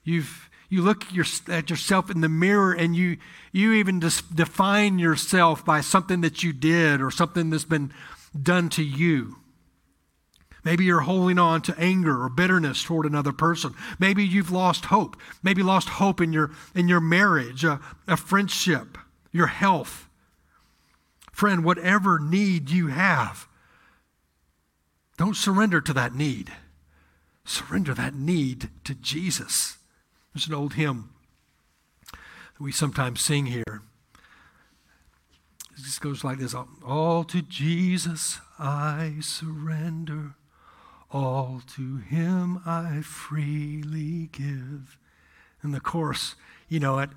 You've, 0.04 0.50
you 0.68 0.82
look 0.82 1.06
your, 1.14 1.26
at 1.48 1.70
yourself 1.70 2.10
in 2.10 2.20
the 2.20 2.28
mirror 2.28 2.74
and 2.74 2.96
you, 2.96 3.18
you 3.54 3.74
even 3.74 4.00
define 4.00 5.00
yourself 5.00 5.64
by 5.64 5.80
something 5.80 6.20
that 6.22 6.44
you 6.44 6.52
did 6.52 7.02
or 7.02 7.10
something 7.10 7.50
that's 7.50 7.64
been 7.64 7.94
done 8.40 8.68
to 8.70 8.84
you. 8.84 9.38
Maybe 10.64 10.84
you're 10.84 11.00
holding 11.02 11.40
on 11.40 11.62
to 11.64 11.80
anger 11.80 12.22
or 12.22 12.30
bitterness 12.30 12.84
toward 12.84 13.06
another 13.06 13.32
person. 13.32 13.74
Maybe 13.98 14.26
you've 14.26 14.52
lost 14.52 14.86
hope. 14.86 15.16
Maybe 15.42 15.64
lost 15.64 15.88
hope 15.88 16.20
in 16.20 16.34
your, 16.34 16.52
in 16.76 16.90
your 16.90 17.00
marriage, 17.00 17.64
a, 17.64 17.80
a 18.08 18.18
friendship, 18.18 18.98
your 19.32 19.48
health. 19.48 20.10
Friend, 21.32 21.64
whatever 21.64 22.20
need 22.20 22.70
you 22.70 22.88
have, 22.88 23.48
don't 25.18 25.36
surrender 25.36 25.80
to 25.80 25.94
that 25.94 26.14
need. 26.14 26.52
Surrender 27.50 27.96
that 27.96 28.14
need 28.14 28.70
to 28.84 28.94
Jesus. 28.94 29.80
There's 30.32 30.46
an 30.46 30.54
old 30.54 30.76
hymn 30.76 31.10
that 32.12 32.60
we 32.60 32.72
sometimes 32.72 33.22
sing 33.22 33.48
here. 33.48 33.82
It 35.72 35.84
just 35.84 36.00
goes 36.00 36.24
like 36.24 36.38
this 36.38 36.54
All 36.54 37.24
to 37.24 37.42
Jesus 37.42 38.40
I 38.60 39.16
surrender, 39.22 40.36
all 41.10 41.64
to 41.76 41.98
Him 41.98 42.62
I 42.68 43.02
freely 43.02 44.30
give. 44.32 45.00
And 45.64 45.74
the 45.74 45.80
chorus, 45.80 46.36
you 46.68 46.80
know 46.80 47.00
it. 47.00 47.10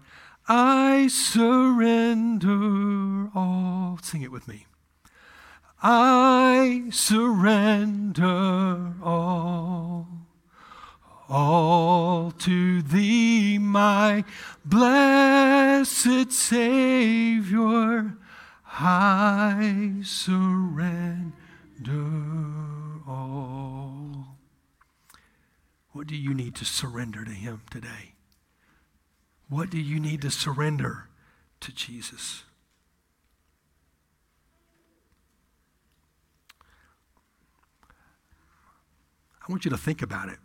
I 0.48 1.08
surrender 1.08 2.50
all. 3.34 3.98
Sing 4.02 4.22
it 4.22 4.32
with 4.32 4.48
me. 4.48 4.64
I 5.82 6.84
surrender 6.90 8.94
all 9.02 10.21
all 11.32 12.30
to 12.30 12.82
thee, 12.82 13.56
my 13.56 14.22
blessed 14.66 16.30
Savior, 16.30 18.18
I 18.66 20.00
surrender 20.04 21.32
all. 23.08 24.36
What 25.92 26.06
do 26.06 26.16
you 26.16 26.34
need 26.34 26.54
to 26.56 26.66
surrender 26.66 27.24
to 27.24 27.30
Him 27.30 27.62
today? 27.70 28.12
What 29.48 29.70
do 29.70 29.78
you 29.78 29.98
need 29.98 30.20
to 30.22 30.30
surrender 30.30 31.08
to 31.60 31.72
Jesus? 31.72 32.44
I 39.40 39.50
want 39.50 39.64
you 39.64 39.70
to 39.70 39.78
think 39.78 40.02
about 40.02 40.28
it. 40.28 40.38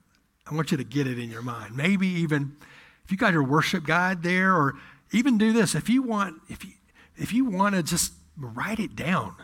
I 0.49 0.55
want 0.55 0.71
you 0.71 0.77
to 0.77 0.83
get 0.83 1.07
it 1.07 1.19
in 1.19 1.29
your 1.29 1.41
mind. 1.41 1.75
Maybe 1.75 2.07
even 2.07 2.55
if 3.03 3.11
you 3.11 3.17
got 3.17 3.33
your 3.33 3.43
worship 3.43 3.85
guide 3.85 4.23
there, 4.23 4.55
or 4.55 4.75
even 5.11 5.37
do 5.37 5.53
this. 5.53 5.75
If 5.75 5.89
you 5.89 6.01
want, 6.01 6.41
if 6.49 6.63
you 6.65 6.71
if 7.15 7.33
you 7.33 7.45
want 7.45 7.75
to 7.75 7.83
just 7.83 8.13
write 8.37 8.79
it 8.79 8.95
down, 8.95 9.35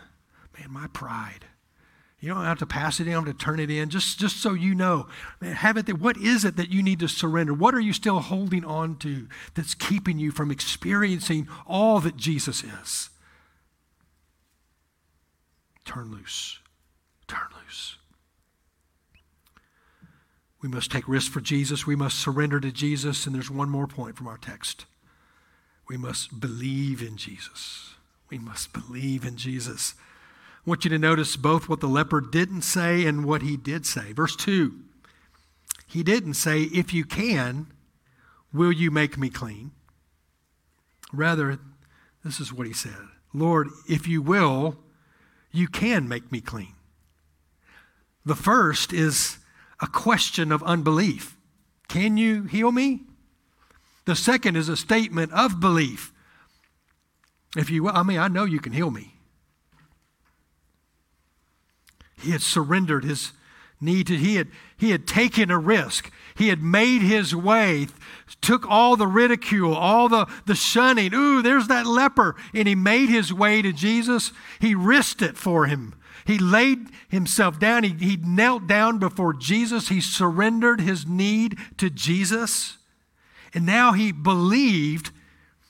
man, 0.57 0.71
my 0.71 0.87
pride. 0.87 1.45
You 2.23 2.29
don't 2.29 2.45
have 2.45 2.59
to 2.59 2.65
pass 2.65 3.01
it 3.01 3.07
in, 3.09 3.25
to 3.25 3.33
turn 3.33 3.59
it 3.59 3.69
in, 3.69 3.89
just, 3.89 4.17
just 4.17 4.37
so 4.37 4.53
you 4.53 4.73
know. 4.73 5.07
Man, 5.41 5.55
have 5.55 5.75
it 5.75 5.87
there. 5.87 5.95
What 5.95 6.15
is 6.15 6.45
it 6.45 6.55
that 6.55 6.71
you 6.71 6.81
need 6.81 6.99
to 6.99 7.09
surrender? 7.09 7.53
What 7.53 7.75
are 7.75 7.81
you 7.81 7.91
still 7.91 8.21
holding 8.21 8.63
on 8.63 8.95
to 8.99 9.27
that's 9.55 9.73
keeping 9.73 10.19
you 10.19 10.31
from 10.31 10.49
experiencing 10.49 11.49
all 11.67 11.99
that 11.99 12.15
Jesus 12.15 12.63
is? 12.63 13.09
Turn 15.83 16.11
loose. 16.11 16.59
Turn 17.27 17.49
loose. 17.61 17.97
We 20.63 20.69
must 20.69 20.91
take 20.91 21.09
risks 21.09 21.29
for 21.29 21.41
Jesus. 21.41 21.85
We 21.85 21.97
must 21.97 22.17
surrender 22.17 22.61
to 22.61 22.71
Jesus. 22.71 23.25
And 23.25 23.35
there's 23.35 23.51
one 23.51 23.69
more 23.69 23.85
point 23.85 24.15
from 24.15 24.27
our 24.27 24.37
text. 24.37 24.85
We 25.89 25.97
must 25.97 26.39
believe 26.39 27.01
in 27.01 27.17
Jesus. 27.17 27.95
We 28.29 28.39
must 28.39 28.71
believe 28.71 29.25
in 29.25 29.35
Jesus. 29.35 29.93
I 30.65 30.69
want 30.69 30.85
you 30.85 30.89
to 30.91 30.97
notice 30.97 31.35
both 31.35 31.67
what 31.67 31.81
the 31.81 31.87
leper 31.87 32.21
didn't 32.21 32.61
say 32.61 33.05
and 33.05 33.25
what 33.25 33.41
he 33.41 33.57
did 33.57 33.85
say. 33.85 34.13
Verse 34.13 34.37
2 34.37 34.73
He 35.85 36.01
didn't 36.01 36.35
say, 36.35 36.61
If 36.61 36.93
you 36.93 37.03
can, 37.03 37.67
will 38.53 38.71
you 38.71 38.89
make 38.89 39.17
me 39.17 39.29
clean? 39.29 39.71
Rather, 41.11 41.59
this 42.23 42.39
is 42.39 42.53
what 42.53 42.67
he 42.67 42.73
said 42.73 43.09
Lord, 43.33 43.67
if 43.89 44.07
you 44.07 44.21
will, 44.21 44.77
you 45.51 45.67
can 45.67 46.07
make 46.07 46.31
me 46.31 46.39
clean. 46.39 46.75
The 48.25 48.35
first 48.35 48.93
is 48.93 49.39
a 49.79 49.87
question 49.87 50.51
of 50.51 50.63
unbelief. 50.63 51.37
Can 51.87 52.17
you 52.17 52.43
heal 52.43 52.71
me? 52.71 53.01
The 54.05 54.15
second 54.15 54.55
is 54.55 54.69
a 54.69 54.77
statement 54.77 55.31
of 55.31 55.59
belief. 55.59 56.11
If 57.55 57.69
you 57.69 57.87
I 57.87 58.03
mean, 58.03 58.19
I 58.19 58.27
know 58.27 58.45
you 58.45 58.59
can 58.59 58.73
heal 58.73 58.91
me. 58.91 59.13
He 62.19 62.31
had 62.31 62.41
surrendered 62.41 63.03
his 63.03 63.33
need 63.83 64.07
to, 64.07 64.15
he 64.17 64.35
had, 64.35 64.47
he 64.77 64.91
had 64.91 65.05
taken 65.05 65.51
a 65.51 65.59
risk. 65.59 66.11
He 66.35 66.47
had 66.47 66.63
made 66.63 67.01
his 67.01 67.35
way, 67.35 67.87
took 68.41 68.65
all 68.67 68.95
the 68.95 69.07
ridicule, 69.07 69.75
all 69.75 70.09
the, 70.09 70.25
the 70.45 70.55
shunning. 70.55 71.13
Ooh, 71.13 71.41
there's 71.41 71.67
that 71.67 71.85
leper. 71.85 72.35
And 72.53 72.67
he 72.67 72.75
made 72.75 73.09
his 73.09 73.31
way 73.33 73.61
to 73.61 73.71
Jesus. 73.73 74.31
He 74.59 74.73
risked 74.73 75.21
it 75.21 75.37
for 75.37 75.65
him. 75.65 75.93
He 76.25 76.37
laid 76.37 76.89
himself 77.09 77.59
down. 77.59 77.83
He, 77.83 77.93
he 77.93 78.17
knelt 78.17 78.67
down 78.67 78.97
before 78.97 79.33
Jesus. 79.33 79.89
He 79.89 80.01
surrendered 80.01 80.81
his 80.81 81.05
need 81.05 81.57
to 81.77 81.89
Jesus. 81.89 82.77
And 83.53 83.65
now 83.65 83.93
he 83.93 84.11
believed 84.11 85.11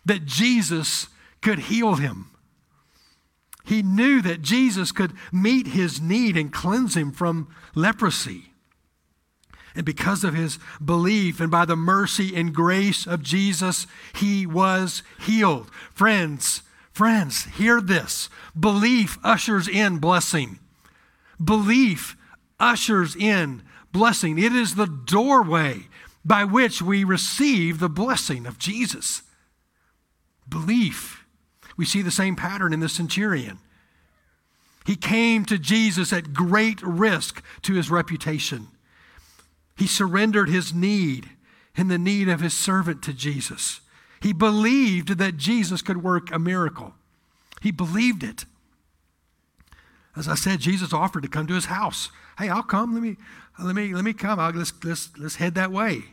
that 0.06 0.26
Jesus 0.26 1.08
could 1.42 1.60
heal 1.60 1.96
him. 1.96 2.28
He 3.66 3.82
knew 3.82 4.22
that 4.22 4.42
Jesus 4.42 4.92
could 4.92 5.14
meet 5.32 5.68
his 5.68 6.02
need 6.02 6.36
and 6.36 6.52
cleanse 6.52 6.96
him 6.96 7.12
from 7.12 7.48
leprosy. 7.76 8.54
And 9.76 9.86
because 9.86 10.24
of 10.24 10.34
his 10.34 10.60
belief 10.84 11.40
and 11.40 11.50
by 11.50 11.66
the 11.66 11.76
mercy 11.76 12.36
and 12.36 12.54
grace 12.54 13.08
of 13.08 13.24
Jesus, 13.24 13.88
he 14.14 14.46
was 14.46 15.02
healed. 15.20 15.72
Friends, 15.94 16.62
friends, 16.94 17.46
hear 17.46 17.82
this. 17.82 18.30
Belief 18.58 19.18
ushers 19.24 19.68
in 19.68 19.98
blessing. 19.98 20.60
Belief 21.44 22.16
ushers 22.60 23.16
in 23.16 23.64
blessing. 23.92 24.40
It 24.40 24.54
is 24.54 24.76
the 24.76 24.88
doorway 24.88 25.88
by 26.24 26.46
which 26.46 26.82
we 26.82 27.04
receive 27.04 27.80
the 27.80 27.90
blessing 27.90 28.46
of 28.46 28.58
Jesus. 28.58 29.24
Belief. 30.48 31.26
We 31.76 31.86
see 31.86 32.02
the 32.02 32.12
same 32.12 32.36
pattern 32.36 32.72
in 32.72 32.80
the 32.80 32.90
centurion. 32.90 33.60
He 34.86 34.96
came 34.96 35.46
to 35.46 35.58
Jesus 35.58 36.14
at 36.14 36.34
great 36.34 36.82
risk 36.82 37.44
to 37.64 37.74
his 37.74 37.90
reputation. 37.90 38.68
He 39.78 39.88
surrendered 39.88 40.50
his 40.50 40.74
need 40.74 41.30
and 41.76 41.90
the 41.90 41.98
need 41.98 42.30
of 42.30 42.42
his 42.42 42.54
servant 42.54 43.02
to 43.04 43.14
Jesus. 43.14 43.82
He 44.24 44.32
believed 44.32 45.18
that 45.18 45.36
Jesus 45.36 45.82
could 45.82 46.02
work 46.02 46.34
a 46.34 46.40
miracle. 46.40 46.94
He 47.62 47.72
believed 47.72 48.24
it. 48.24 48.46
As 50.16 50.30
I 50.30 50.36
said, 50.36 50.62
Jesus 50.62 50.94
offered 50.94 51.24
to 51.24 51.30
come 51.30 51.46
to 51.48 51.54
his 51.54 51.66
house. 51.66 52.10
Hey, 52.38 52.48
I'll 52.48 52.64
come. 52.64 52.94
Let 52.94 53.04
me, 53.04 53.18
let 53.62 53.76
me, 53.76 53.94
let 53.94 54.06
me 54.06 54.14
come. 54.14 54.40
I'll, 54.40 54.52
let's, 54.52 54.72
let's, 54.82 55.10
let's 55.18 55.36
head 55.36 55.56
that 55.56 55.74
way. 55.74 56.04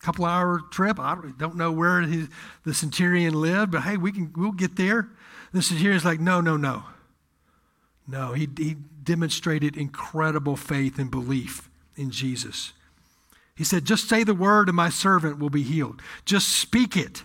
A 0.00 0.04
Couple 0.04 0.26
hour 0.26 0.60
trip. 0.70 1.00
I 1.00 1.16
don't 1.38 1.56
know 1.56 1.72
where 1.72 2.06
the 2.06 2.72
centurion 2.72 3.34
lived, 3.34 3.72
but 3.72 3.82
hey, 3.82 3.96
we 3.96 4.12
can, 4.12 4.32
we'll 4.36 4.52
get 4.52 4.76
there. 4.76 5.08
The 5.52 5.60
centurion's 5.60 6.04
like, 6.04 6.20
no, 6.20 6.40
no, 6.40 6.56
no. 6.56 6.84
No, 8.06 8.32
he, 8.32 8.48
he 8.56 8.76
demonstrated 9.02 9.76
incredible 9.76 10.54
faith 10.54 11.00
and 11.00 11.10
belief 11.10 11.68
in 11.96 12.12
Jesus. 12.12 12.74
He 13.56 13.64
said, 13.64 13.84
Just 13.84 14.08
say 14.08 14.22
the 14.22 14.34
word 14.34 14.68
and 14.68 14.76
my 14.76 14.88
servant 14.88 15.40
will 15.40 15.50
be 15.50 15.64
healed. 15.64 16.00
Just 16.24 16.48
speak 16.48 16.96
it. 16.96 17.24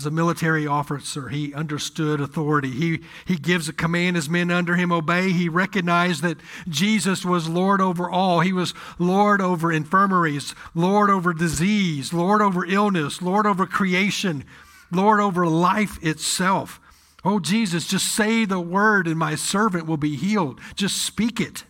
As 0.00 0.06
a 0.06 0.10
military 0.10 0.66
officer, 0.66 1.28
he 1.28 1.52
understood 1.52 2.22
authority. 2.22 2.70
He, 2.70 3.02
he 3.26 3.36
gives 3.36 3.68
a 3.68 3.72
command 3.74 4.16
as 4.16 4.30
men 4.30 4.50
under 4.50 4.74
him 4.74 4.90
obey. 4.90 5.30
He 5.30 5.46
recognized 5.50 6.22
that 6.22 6.38
Jesus 6.70 7.22
was 7.22 7.50
Lord 7.50 7.82
over 7.82 8.08
all. 8.08 8.40
He 8.40 8.50
was 8.50 8.72
Lord 8.98 9.42
over 9.42 9.70
infirmaries, 9.70 10.54
Lord 10.74 11.10
over 11.10 11.34
disease, 11.34 12.14
Lord 12.14 12.40
over 12.40 12.64
illness, 12.64 13.20
Lord 13.20 13.44
over 13.44 13.66
creation, 13.66 14.44
Lord 14.90 15.20
over 15.20 15.46
life 15.46 16.02
itself. 16.02 16.80
Oh, 17.22 17.38
Jesus, 17.38 17.86
just 17.86 18.06
say 18.06 18.46
the 18.46 18.58
word 18.58 19.06
and 19.06 19.18
my 19.18 19.34
servant 19.34 19.84
will 19.84 19.98
be 19.98 20.16
healed. 20.16 20.60
Just 20.76 20.96
speak 20.96 21.42
it. 21.42 21.64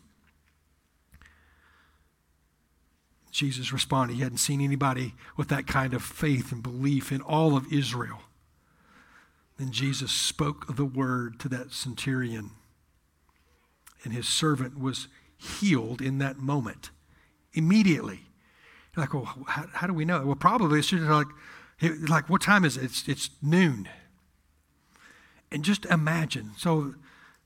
Jesus 3.30 3.72
responded, 3.72 4.14
He 4.14 4.22
hadn't 4.22 4.38
seen 4.38 4.60
anybody 4.60 5.14
with 5.36 5.48
that 5.48 5.66
kind 5.66 5.94
of 5.94 6.02
faith 6.02 6.52
and 6.52 6.62
belief 6.62 7.12
in 7.12 7.20
all 7.20 7.56
of 7.56 7.72
Israel. 7.72 8.20
Then 9.58 9.70
Jesus 9.72 10.10
spoke 10.10 10.74
the 10.74 10.84
word 10.84 11.38
to 11.40 11.48
that 11.50 11.72
centurion, 11.72 12.50
and 14.02 14.12
his 14.12 14.26
servant 14.26 14.80
was 14.80 15.08
healed 15.36 16.00
in 16.00 16.18
that 16.18 16.38
moment, 16.38 16.90
immediately. 17.52 18.20
You're 18.96 19.04
like, 19.04 19.14
well, 19.14 19.44
how, 19.46 19.66
how 19.72 19.86
do 19.86 19.92
we 19.92 20.04
know? 20.04 20.24
Well, 20.24 20.34
probably 20.34 20.80
it's 20.80 20.92
like, 20.92 21.26
like, 22.08 22.28
what 22.28 22.42
time 22.42 22.64
is 22.64 22.76
it? 22.76 22.84
It's, 22.84 23.08
it's 23.08 23.30
noon. 23.42 23.88
And 25.52 25.64
just 25.64 25.84
imagine. 25.86 26.52
So 26.56 26.94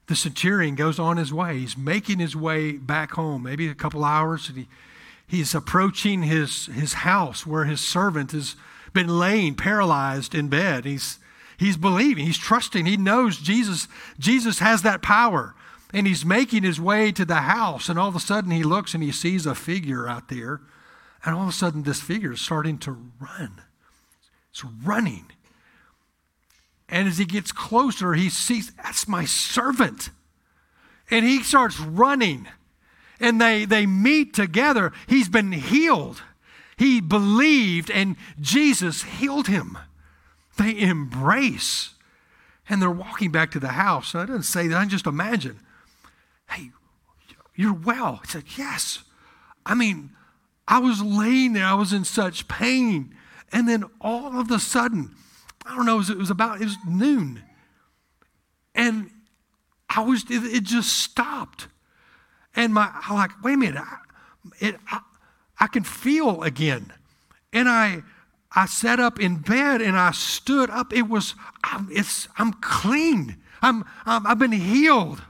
the 0.07 0.17
centurion 0.17 0.75
goes 0.75 0.99
on 0.99 1.17
his 1.17 1.33
way. 1.33 1.59
He's 1.59 1.77
making 1.77 2.19
his 2.19 2.37
way 2.37 2.73
back 2.73 3.13
home, 3.13 3.43
maybe 3.43 3.69
a 3.69 3.75
couple 3.75 4.05
hours, 4.05 4.49
and 4.49 4.59
he 4.59 4.69
he's 5.27 5.55
approaching 5.55 6.23
his, 6.23 6.67
his 6.67 6.95
house 6.95 7.47
where 7.47 7.65
his 7.65 7.81
servant 7.81 8.33
has 8.33 8.57
been 8.93 9.19
laying 9.19 9.55
paralyzed 9.55 10.35
in 10.35 10.49
bed. 10.49 10.85
He's, 10.85 11.19
he's 11.57 11.77
believing, 11.77 12.27
he's 12.27 12.39
trusting, 12.39 12.87
he 12.87 12.97
knows 12.97 13.39
Jesus, 13.39 13.89
Jesus 14.19 14.59
has 14.59 14.83
that 14.83 15.03
power. 15.03 15.55
And 15.93 16.09
he's 16.09 16.25
making 16.25 16.65
his 16.65 16.81
way 16.81 17.13
to 17.13 17.25
the 17.25 17.37
house, 17.37 17.89
and 17.89 18.01
all 18.01 18.09
of 18.09 18.17
a 18.17 18.21
sudden 18.21 18.51
he 18.51 18.65
looks 18.65 18.95
and 18.95 19.03
he 19.03 19.13
sees 19.13 19.47
a 19.47 19.55
figure 19.55 20.09
out 20.09 20.29
there. 20.29 20.61
And 21.25 21.35
all 21.35 21.45
of 21.45 21.49
a 21.49 21.53
sudden, 21.53 21.85
this 21.85 22.03
figure 22.03 22.33
is 22.33 22.41
starting 22.41 22.79
to 22.79 22.93
run. 23.19 23.63
It's 24.51 24.65
running. 24.65 25.27
And 26.89 27.09
as 27.09 27.19
he 27.19 27.25
gets 27.25 27.51
closer, 27.51 28.13
he 28.13 28.29
sees, 28.29 28.73
that's 28.73 29.09
my 29.09 29.25
servant. 29.25 30.11
And 31.11 31.25
he 31.25 31.43
starts 31.43 31.81
running 31.81 32.47
and 33.21 33.41
they, 33.41 33.65
they 33.65 33.87
meet 33.87 34.35
together. 34.35 34.93
He's 35.07 35.29
been 35.29 35.53
healed. 35.53 36.23
He 36.77 37.01
believed, 37.01 37.91
and 37.91 38.17
Jesus 38.41 39.03
healed 39.03 39.47
him. 39.47 39.79
They 40.59 40.79
embrace. 40.79 41.91
And 42.69 42.81
they're 42.81 42.91
walking 42.91 43.31
back 43.31 43.51
to 43.53 43.61
the 43.61 43.69
house. 43.69 44.15
And 44.15 44.23
I 44.23 44.27
didn't 44.27 44.45
say 44.45 44.69
that, 44.69 44.79
I 44.79 44.85
just 44.87 45.07
imagine. 45.07 45.61
Hey, 46.49 46.71
you're 47.55 47.75
well. 47.75 48.21
He 48.25 48.31
said, 48.31 48.45
Yes. 48.57 49.05
I 49.67 49.75
mean, 49.75 50.11
I 50.67 50.79
was 50.79 51.03
laying 51.03 51.53
there, 51.53 51.67
I 51.67 51.75
was 51.75 51.93
in 51.93 52.05
such 52.05 52.49
pain. 52.49 53.15
And 53.53 53.69
then 53.69 53.85
all 54.01 54.39
of 54.39 54.51
a 54.51 54.59
sudden, 54.59 55.15
I 55.65 55.77
don't 55.77 55.87
know, 55.87 56.01
it 56.01 56.19
was, 56.19 56.31
about, 56.31 56.61
it 56.61 56.65
was 56.65 56.77
noon. 56.87 57.43
And 58.75 59.11
I 59.89 60.03
was, 60.03 60.25
it 60.29 60.65
just 60.65 60.99
stopped. 60.99 61.69
And 62.57 62.73
my, 62.73 62.91
I'm 63.09 63.17
like, 63.17 63.31
wait 63.43 63.55
a 63.55 63.57
minute, 63.57 63.81
I, 63.81 63.97
it, 64.61 64.77
I, 64.91 65.01
I 65.59 65.67
can 65.67 65.85
feel 65.85 66.43
again. 66.43 66.93
And 67.53 67.69
I, 67.69 68.03
I 68.55 68.67
sat 68.67 69.01
up 69.01 69.21
in 69.21 69.37
bed 69.37 69.81
and 69.83 69.97
I 69.97 70.13
stood 70.13 70.71
up. 70.71 70.93
It 70.93 71.09
was, 71.09 71.35
I'm, 71.63 71.89
it's, 71.91 72.29
I'm 72.39 72.53
clean. 72.55 73.37
I'm, 73.63 73.85
I'm, 74.07 74.27
I've 74.27 74.39
been 74.39 74.53
healed. 74.53 75.23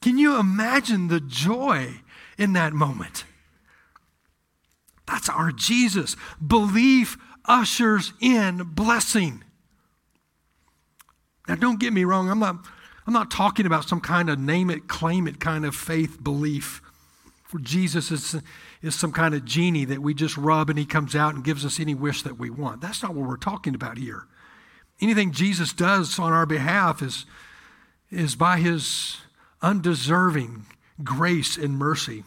Can 0.00 0.18
you 0.18 0.38
imagine 0.38 1.08
the 1.08 1.20
joy 1.20 2.02
in 2.36 2.52
that 2.52 2.72
moment? 2.72 3.24
That's 5.06 5.28
our 5.28 5.50
Jesus. 5.50 6.14
Belief 6.44 7.16
ushers 7.46 8.12
in 8.20 8.58
blessing. 8.74 9.42
Now, 11.48 11.54
don't 11.54 11.80
get 11.80 11.92
me 11.92 12.04
wrong. 12.04 12.28
I'm 12.30 12.38
not, 12.38 12.64
I'm 13.08 13.14
not 13.14 13.30
talking 13.30 13.64
about 13.64 13.88
some 13.88 14.02
kind 14.02 14.28
of 14.28 14.38
name 14.38 14.68
it, 14.68 14.86
claim 14.86 15.26
it 15.26 15.40
kind 15.40 15.64
of 15.64 15.74
faith 15.74 16.22
belief. 16.22 16.82
For 17.44 17.58
Jesus 17.58 18.10
is, 18.10 18.36
is 18.82 18.94
some 18.94 19.12
kind 19.12 19.34
of 19.34 19.46
genie 19.46 19.86
that 19.86 20.02
we 20.02 20.12
just 20.12 20.36
rub 20.36 20.68
and 20.68 20.78
he 20.78 20.84
comes 20.84 21.16
out 21.16 21.34
and 21.34 21.42
gives 21.42 21.64
us 21.64 21.80
any 21.80 21.94
wish 21.94 22.22
that 22.24 22.38
we 22.38 22.50
want. 22.50 22.82
That's 22.82 23.02
not 23.02 23.14
what 23.14 23.26
we're 23.26 23.38
talking 23.38 23.74
about 23.74 23.96
here. 23.96 24.26
Anything 25.00 25.32
Jesus 25.32 25.72
does 25.72 26.18
on 26.18 26.34
our 26.34 26.44
behalf 26.44 27.00
is, 27.00 27.24
is 28.10 28.34
by 28.36 28.58
his 28.58 29.16
undeserving 29.62 30.66
grace 31.02 31.56
and 31.56 31.78
mercy. 31.78 32.24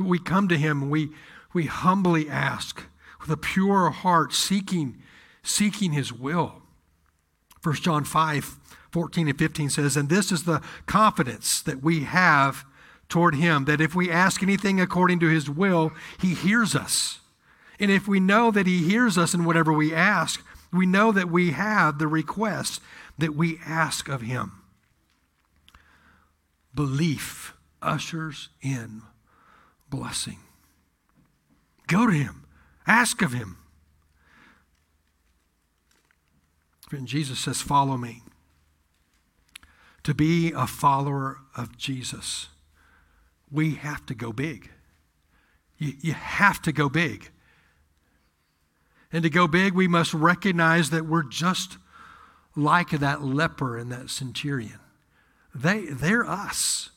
We 0.00 0.18
come 0.18 0.48
to 0.48 0.58
him 0.58 0.82
and 0.82 0.90
we, 0.90 1.10
we 1.52 1.66
humbly 1.66 2.28
ask 2.28 2.82
with 3.20 3.30
a 3.30 3.36
pure 3.36 3.90
heart, 3.90 4.32
seeking, 4.32 4.96
seeking 5.44 5.92
his 5.92 6.12
will. 6.12 6.54
1 7.62 7.76
John 7.76 8.02
5, 8.02 8.58
14 8.94 9.26
and 9.26 9.36
15 9.36 9.70
says, 9.70 9.96
And 9.96 10.08
this 10.08 10.30
is 10.30 10.44
the 10.44 10.62
confidence 10.86 11.60
that 11.62 11.82
we 11.82 12.04
have 12.04 12.64
toward 13.08 13.34
him, 13.34 13.64
that 13.64 13.80
if 13.80 13.92
we 13.92 14.08
ask 14.08 14.40
anything 14.40 14.80
according 14.80 15.18
to 15.18 15.28
his 15.28 15.50
will, 15.50 15.90
he 16.20 16.32
hears 16.32 16.76
us. 16.76 17.18
And 17.80 17.90
if 17.90 18.06
we 18.06 18.20
know 18.20 18.52
that 18.52 18.68
he 18.68 18.88
hears 18.88 19.18
us 19.18 19.34
in 19.34 19.44
whatever 19.44 19.72
we 19.72 19.92
ask, 19.92 20.46
we 20.72 20.86
know 20.86 21.10
that 21.10 21.28
we 21.28 21.50
have 21.50 21.98
the 21.98 22.06
request 22.06 22.80
that 23.18 23.34
we 23.34 23.58
ask 23.66 24.08
of 24.08 24.20
him. 24.22 24.62
Belief 26.72 27.52
ushers 27.82 28.48
in 28.62 29.02
blessing. 29.90 30.38
Go 31.88 32.06
to 32.06 32.12
him, 32.12 32.44
ask 32.86 33.22
of 33.22 33.32
him. 33.32 33.58
And 36.92 37.08
Jesus 37.08 37.40
says, 37.40 37.60
Follow 37.60 37.96
me. 37.96 38.22
To 40.04 40.14
be 40.14 40.52
a 40.52 40.66
follower 40.66 41.38
of 41.56 41.76
Jesus, 41.76 42.48
we 43.50 43.74
have 43.74 44.04
to 44.06 44.14
go 44.14 44.32
big. 44.32 44.70
You, 45.78 45.94
you 46.00 46.12
have 46.12 46.62
to 46.62 46.72
go 46.72 46.88
big. 46.88 47.30
And 49.12 49.22
to 49.22 49.30
go 49.30 49.46
big, 49.46 49.74
we 49.74 49.88
must 49.88 50.12
recognize 50.12 50.90
that 50.90 51.06
we're 51.06 51.22
just 51.22 51.78
like 52.56 52.90
that 52.90 53.22
leper 53.22 53.78
and 53.78 53.90
that 53.92 54.10
centurion. 54.10 54.80
They, 55.54 55.86
they're 55.86 56.28
us. 56.28 56.90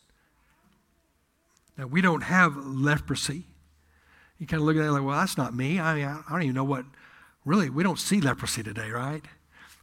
Now, 1.77 1.85
we 1.85 2.01
don't 2.01 2.21
have 2.21 2.57
leprosy. 2.57 3.43
You 4.39 4.47
kind 4.47 4.61
of 4.61 4.65
look 4.65 4.77
at 4.77 4.83
it 4.83 4.91
like, 4.91 5.03
well, 5.03 5.19
that's 5.19 5.37
not 5.37 5.55
me. 5.55 5.79
I, 5.79 5.95
mean, 5.95 6.05
I 6.05 6.31
don't 6.31 6.43
even 6.43 6.55
know 6.55 6.63
what, 6.63 6.85
really, 7.45 7.69
we 7.69 7.83
don't 7.83 7.99
see 7.99 8.19
leprosy 8.19 8.63
today, 8.63 8.89
right? 8.89 9.23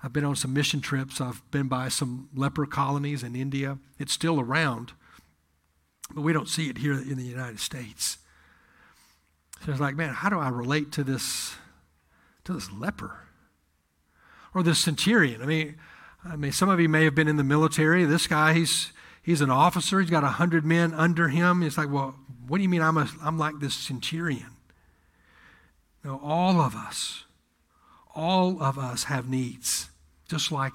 I've 0.05 0.13
been 0.13 0.25
on 0.25 0.37
some 0.37 0.53
mission 0.53 0.81
trips. 0.81 1.21
I've 1.21 1.43
been 1.51 1.67
by 1.67 1.89
some 1.89 2.29
leper 2.35 2.67
colonies 2.67 3.23
in 3.23 3.35
India. 3.35 3.79
It's 3.99 4.13
still 4.13 4.39
around, 4.39 4.93
but 6.15 6.21
we 6.21 6.35
don't 6.35 6.49
see 6.49 6.69
it 6.69 6.79
here 6.79 6.93
in 6.93 7.17
the 7.17 7.25
United 7.25 7.59
States. 7.59 8.19
So 9.65 9.71
it's 9.73 9.81
like, 9.81 9.97
man, 9.97 10.11
how 10.11 10.29
do 10.29 10.39
I 10.39 10.51
relate 10.51 10.93
to 10.93 11.05
this 11.05 11.55
to 12.45 12.53
this 12.53 12.71
leper 12.71 13.21
or 14.55 14.63
this 14.63 14.79
centurion. 14.79 15.43
I 15.43 15.47
mean, 15.47 15.77
I 16.25 16.37
mean, 16.37 16.53
some 16.53 16.69
of 16.69 16.81
you 16.81 16.89
may 16.89 17.05
have 17.05 17.15
been 17.15 17.29
in 17.29 17.37
the 17.37 17.45
military. 17.45 18.05
This 18.05 18.27
guy, 18.27 18.55
he's 18.55 18.93
he's 19.23 19.41
an 19.41 19.51
officer. 19.51 20.01
He's 20.01 20.11
got 20.11 20.25
a 20.25 20.29
hundred 20.29 20.65
men 20.65 20.95
under 20.95 21.29
him. 21.29 21.63
It's 21.63 21.77
like, 21.77 21.91
well, 21.91 22.15
what 22.47 22.59
do 22.59 22.63
you 22.63 22.69
mean 22.69 22.83
I'm 22.83 22.97
a, 22.97 23.09
I'm 23.23 23.39
like 23.39 23.59
this 23.61 23.75
centurion? 23.75 24.57
No, 26.05 26.21
all 26.23 26.61
of 26.61 26.75
us, 26.75 27.25
all 28.15 28.63
of 28.63 28.79
us 28.79 29.05
have 29.05 29.29
needs, 29.29 29.91
just 30.29 30.53
like 30.53 30.75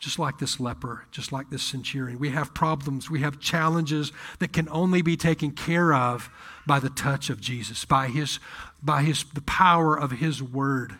just 0.00 0.18
like 0.18 0.38
this 0.38 0.60
leper, 0.60 1.06
just 1.12 1.32
like 1.32 1.48
this 1.48 1.62
centurion. 1.62 2.18
We 2.18 2.28
have 2.30 2.52
problems, 2.52 3.08
we 3.08 3.20
have 3.20 3.40
challenges 3.40 4.12
that 4.38 4.52
can 4.52 4.68
only 4.68 5.00
be 5.00 5.16
taken 5.16 5.52
care 5.52 5.94
of 5.94 6.28
by 6.66 6.78
the 6.78 6.90
touch 6.90 7.30
of 7.30 7.40
Jesus, 7.40 7.84
by 7.86 8.08
his 8.08 8.38
by 8.82 9.02
his 9.02 9.24
the 9.24 9.40
power 9.42 9.98
of 9.98 10.12
his 10.12 10.42
word. 10.42 10.98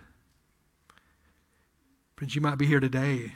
Friends, 2.16 2.34
you 2.34 2.40
might 2.40 2.56
be 2.56 2.66
here 2.66 2.80
today 2.80 3.32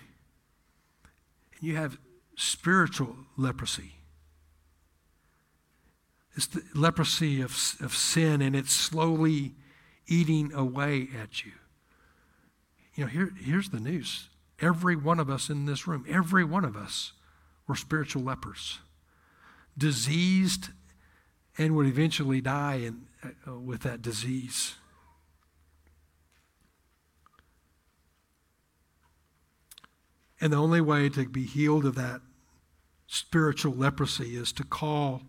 and 1.59 1.69
you 1.69 1.77
have 1.77 1.99
spiritual 2.37 3.17
leprosy. 3.37 3.95
It's 6.37 6.47
the 6.47 6.63
leprosy 6.75 7.41
of, 7.41 7.51
of 7.81 7.97
sin, 7.97 8.41
and 8.41 8.55
it's 8.55 8.73
slowly 8.73 9.55
eating 10.07 10.53
away 10.53 11.09
at 11.21 11.45
you. 11.45 11.53
You 12.99 13.05
know, 13.05 13.11
here, 13.11 13.31
here's 13.41 13.69
the 13.69 13.79
news 13.79 14.29
Every 14.59 14.97
one 14.97 15.21
of 15.21 15.31
us 15.31 15.49
in 15.49 15.67
this 15.67 15.87
room, 15.87 16.05
every 16.09 16.43
one 16.43 16.65
of 16.65 16.77
us 16.77 17.13
were 17.69 17.77
spiritual 17.77 18.25
lepers, 18.25 18.81
diseased, 19.77 20.71
and 21.57 21.77
would 21.77 21.87
eventually 21.87 22.41
die 22.41 22.75
in, 22.75 23.07
uh, 23.47 23.57
with 23.57 23.83
that 23.83 24.03
disease. 24.03 24.75
And 30.41 30.53
the 30.53 30.57
only 30.57 30.81
way 30.81 31.09
to 31.09 31.29
be 31.29 31.45
healed 31.45 31.85
of 31.85 31.95
that 31.95 32.21
spiritual 33.07 33.75
leprosy 33.75 34.35
is 34.35 34.51
to 34.55 34.65
call 34.65 35.23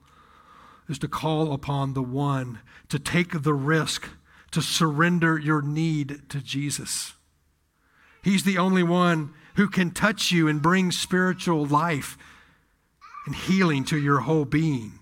is 0.87 0.97
to 0.97 1.07
call 1.07 1.53
upon 1.53 1.93
the 1.93 2.01
one 2.01 2.61
to 2.87 2.97
take 2.97 3.43
the 3.43 3.53
risk 3.53 4.09
to 4.49 4.59
surrender 4.59 5.37
your 5.37 5.61
need 5.61 6.23
to 6.29 6.41
Jesus. 6.41 7.13
He's 8.21 8.43
the 8.43 8.57
only 8.57 8.83
one 8.83 9.33
who 9.55 9.67
can 9.67 9.91
touch 9.91 10.31
you 10.31 10.47
and 10.47 10.61
bring 10.61 10.91
spiritual 10.91 11.65
life 11.65 12.17
and 13.25 13.35
healing 13.35 13.83
to 13.85 13.97
your 13.97 14.21
whole 14.21 14.45
being. 14.45 14.99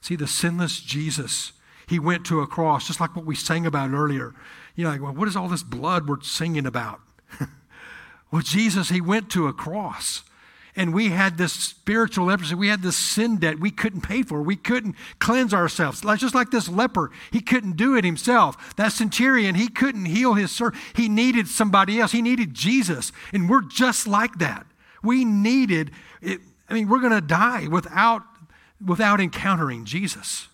See, 0.00 0.16
the 0.16 0.26
sinless 0.26 0.80
Jesus, 0.80 1.52
he 1.86 1.98
went 1.98 2.24
to 2.26 2.40
a 2.40 2.46
cross, 2.46 2.86
just 2.86 3.00
like 3.00 3.14
what 3.14 3.26
we 3.26 3.34
sang 3.34 3.66
about 3.66 3.90
earlier. 3.90 4.34
You 4.74 4.84
know, 4.84 4.90
like, 4.90 5.02
well, 5.02 5.14
what 5.14 5.28
is 5.28 5.36
all 5.36 5.48
this 5.48 5.62
blood 5.62 6.08
we're 6.08 6.20
singing 6.22 6.66
about? 6.66 7.00
well, 8.30 8.42
Jesus, 8.42 8.88
he 8.88 9.00
went 9.00 9.30
to 9.30 9.46
a 9.46 9.52
cross 9.52 10.22
and 10.80 10.94
we 10.94 11.10
had 11.10 11.36
this 11.36 11.52
spiritual 11.52 12.24
leprosy. 12.24 12.54
We 12.54 12.68
had 12.68 12.80
this 12.80 12.96
sin 12.96 13.36
debt 13.36 13.60
we 13.60 13.70
couldn't 13.70 14.00
pay 14.00 14.22
for. 14.22 14.40
We 14.40 14.56
couldn't 14.56 14.96
cleanse 15.18 15.52
ourselves. 15.52 16.00
Just 16.16 16.34
like 16.34 16.50
this 16.50 16.70
leper, 16.70 17.10
he 17.30 17.42
couldn't 17.42 17.76
do 17.76 17.96
it 17.96 18.04
himself. 18.04 18.74
That 18.76 18.92
centurion, 18.92 19.56
he 19.56 19.68
couldn't 19.68 20.06
heal 20.06 20.32
his 20.32 20.50
servant. 20.50 20.82
He 20.96 21.10
needed 21.10 21.48
somebody 21.48 22.00
else. 22.00 22.12
He 22.12 22.22
needed 22.22 22.54
Jesus. 22.54 23.12
And 23.30 23.50
we're 23.50 23.60
just 23.60 24.06
like 24.06 24.38
that. 24.38 24.64
We 25.02 25.22
needed 25.26 25.90
it. 26.22 26.40
I 26.70 26.72
mean, 26.72 26.88
we're 26.88 27.00
going 27.00 27.12
to 27.12 27.20
die 27.20 27.66
without, 27.70 28.22
without 28.82 29.20
encountering 29.20 29.84
Jesus. 29.84 30.48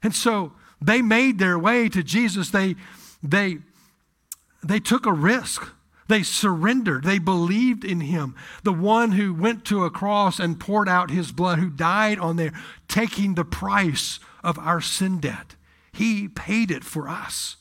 And 0.00 0.14
so 0.14 0.52
they 0.80 1.02
made 1.02 1.40
their 1.40 1.58
way 1.58 1.88
to 1.88 2.04
Jesus. 2.04 2.50
They, 2.50 2.76
they, 3.20 3.58
they 4.62 4.78
took 4.78 5.06
a 5.06 5.12
risk. 5.12 5.72
They 6.08 6.22
surrendered. 6.22 7.04
They 7.04 7.18
believed 7.18 7.84
in 7.84 8.00
him. 8.00 8.34
The 8.64 8.72
one 8.72 9.12
who 9.12 9.34
went 9.34 9.64
to 9.66 9.84
a 9.84 9.90
cross 9.90 10.40
and 10.40 10.58
poured 10.58 10.88
out 10.88 11.10
his 11.10 11.32
blood, 11.32 11.58
who 11.58 11.70
died 11.70 12.18
on 12.18 12.36
there, 12.36 12.52
taking 12.88 13.34
the 13.34 13.44
price 13.44 14.18
of 14.42 14.58
our 14.58 14.80
sin 14.80 15.20
debt. 15.20 15.54
He 15.92 16.26
paid 16.26 16.70
it 16.70 16.82
for 16.82 17.08
us. 17.08 17.56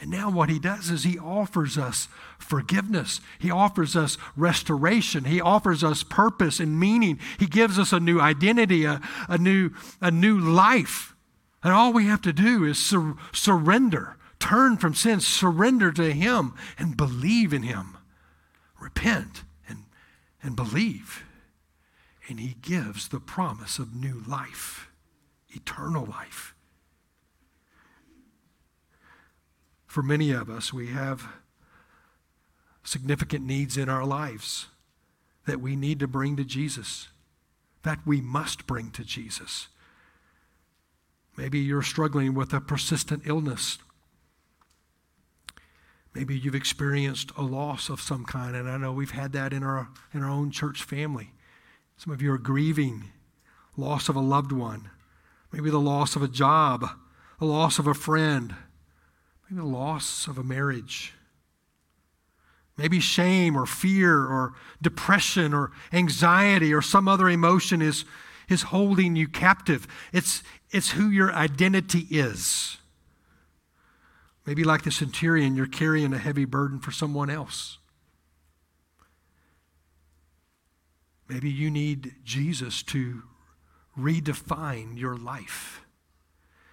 And 0.00 0.10
now 0.10 0.30
what 0.30 0.48
he 0.48 0.58
does 0.58 0.88
is 0.88 1.04
he 1.04 1.18
offers 1.18 1.76
us 1.76 2.08
forgiveness. 2.38 3.20
He 3.38 3.50
offers 3.50 3.94
us 3.94 4.16
restoration. 4.34 5.24
He 5.24 5.42
offers 5.42 5.84
us 5.84 6.02
purpose 6.02 6.58
and 6.58 6.80
meaning. 6.80 7.18
He 7.38 7.46
gives 7.46 7.78
us 7.78 7.92
a 7.92 8.00
new 8.00 8.18
identity, 8.18 8.86
a, 8.86 9.02
a, 9.28 9.36
new, 9.36 9.70
a 10.00 10.10
new 10.10 10.38
life. 10.38 11.14
And 11.62 11.74
all 11.74 11.92
we 11.92 12.06
have 12.06 12.22
to 12.22 12.32
do 12.32 12.64
is 12.64 12.78
sur- 12.78 13.16
surrender 13.32 14.16
turn 14.40 14.76
from 14.76 14.94
sin, 14.94 15.20
surrender 15.20 15.92
to 15.92 16.12
Him, 16.12 16.54
and 16.78 16.96
believe 16.96 17.52
in 17.52 17.62
Him. 17.62 17.96
Repent 18.80 19.44
and, 19.68 19.84
and 20.42 20.56
believe. 20.56 21.22
And 22.28 22.40
He 22.40 22.56
gives 22.60 23.08
the 23.08 23.20
promise 23.20 23.78
of 23.78 23.94
new 23.94 24.22
life, 24.26 24.88
eternal 25.50 26.04
life. 26.04 26.54
For 29.86 30.02
many 30.02 30.30
of 30.30 30.48
us, 30.48 30.72
we 30.72 30.88
have 30.88 31.28
significant 32.82 33.44
needs 33.44 33.76
in 33.76 33.88
our 33.88 34.04
lives 34.04 34.66
that 35.46 35.60
we 35.60 35.74
need 35.76 35.98
to 35.98 36.06
bring 36.06 36.36
to 36.36 36.44
Jesus, 36.44 37.08
that 37.82 37.98
we 38.06 38.20
must 38.20 38.66
bring 38.66 38.90
to 38.92 39.04
Jesus. 39.04 39.68
Maybe 41.36 41.58
you're 41.58 41.82
struggling 41.82 42.34
with 42.34 42.52
a 42.52 42.60
persistent 42.60 43.22
illness 43.26 43.78
Maybe 46.14 46.36
you've 46.36 46.54
experienced 46.54 47.30
a 47.36 47.42
loss 47.42 47.88
of 47.88 48.00
some 48.00 48.24
kind, 48.24 48.56
and 48.56 48.68
I 48.68 48.76
know 48.76 48.92
we've 48.92 49.12
had 49.12 49.32
that 49.32 49.52
in 49.52 49.62
our, 49.62 49.88
in 50.12 50.22
our 50.22 50.30
own 50.30 50.50
church 50.50 50.82
family. 50.82 51.32
Some 51.96 52.12
of 52.12 52.20
you 52.20 52.32
are 52.32 52.38
grieving 52.38 53.10
loss 53.76 54.08
of 54.08 54.16
a 54.16 54.20
loved 54.20 54.52
one, 54.52 54.90
maybe 55.52 55.70
the 55.70 55.78
loss 55.78 56.16
of 56.16 56.22
a 56.22 56.28
job, 56.28 56.86
the 57.38 57.46
loss 57.46 57.78
of 57.78 57.86
a 57.86 57.94
friend, 57.94 58.54
maybe 59.48 59.60
the 59.60 59.66
loss 59.66 60.26
of 60.26 60.36
a 60.36 60.42
marriage. 60.42 61.14
Maybe 62.76 63.00
shame 63.00 63.56
or 63.56 63.66
fear 63.66 64.24
or 64.24 64.54
depression 64.80 65.52
or 65.52 65.70
anxiety 65.92 66.72
or 66.72 66.80
some 66.80 67.08
other 67.08 67.28
emotion 67.28 67.82
is, 67.82 68.04
is 68.48 68.62
holding 68.62 69.16
you 69.16 69.28
captive. 69.28 69.86
It's, 70.12 70.42
it's 70.70 70.92
who 70.92 71.10
your 71.10 71.32
identity 71.32 72.06
is. 72.10 72.78
Maybe, 74.46 74.64
like 74.64 74.82
the 74.82 74.90
centurion, 74.90 75.54
you're 75.54 75.66
carrying 75.66 76.12
a 76.12 76.18
heavy 76.18 76.44
burden 76.44 76.80
for 76.80 76.90
someone 76.90 77.30
else. 77.30 77.78
Maybe 81.28 81.50
you 81.50 81.70
need 81.70 82.14
Jesus 82.24 82.82
to 82.84 83.22
redefine 83.96 84.98
your 84.98 85.16
life. 85.16 85.82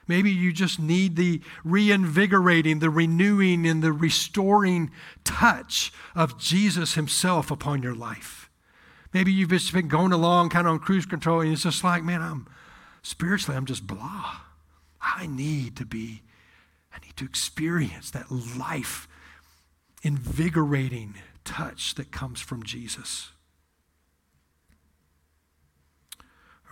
Maybe 0.07 0.31
you 0.31 0.53
just 0.53 0.79
need 0.79 1.15
the 1.17 1.41
reinvigorating, 1.63 2.79
the 2.79 2.89
renewing, 2.89 3.67
and 3.67 3.83
the 3.83 3.91
restoring 3.91 4.89
touch 5.23 5.91
of 6.15 6.39
Jesus 6.39 6.93
Himself 6.93 7.51
upon 7.51 7.83
your 7.83 7.95
life. 7.95 8.49
Maybe 9.13 9.31
you've 9.31 9.49
just 9.49 9.73
been 9.73 9.87
going 9.87 10.13
along 10.13 10.49
kind 10.49 10.67
of 10.67 10.73
on 10.73 10.79
cruise 10.79 11.05
control 11.05 11.41
and 11.41 11.51
it's 11.51 11.63
just 11.63 11.83
like, 11.83 12.03
man, 12.03 12.21
I'm 12.21 12.47
spiritually, 13.01 13.57
I'm 13.57 13.65
just 13.65 13.85
blah. 13.85 14.37
I 15.01 15.27
need 15.27 15.75
to 15.77 15.85
be, 15.85 16.23
I 16.97 17.05
need 17.05 17.15
to 17.17 17.25
experience 17.25 18.09
that 18.11 18.31
life 18.31 19.07
invigorating 20.03 21.15
touch 21.43 21.95
that 21.95 22.11
comes 22.11 22.41
from 22.41 22.63
Jesus. 22.63 23.29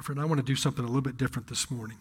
Friend, 0.02 0.20
I 0.20 0.26
want 0.26 0.40
to 0.40 0.46
do 0.46 0.56
something 0.56 0.84
a 0.84 0.88
little 0.88 1.02
bit 1.02 1.18
different 1.18 1.48
this 1.48 1.72
morning. 1.72 1.98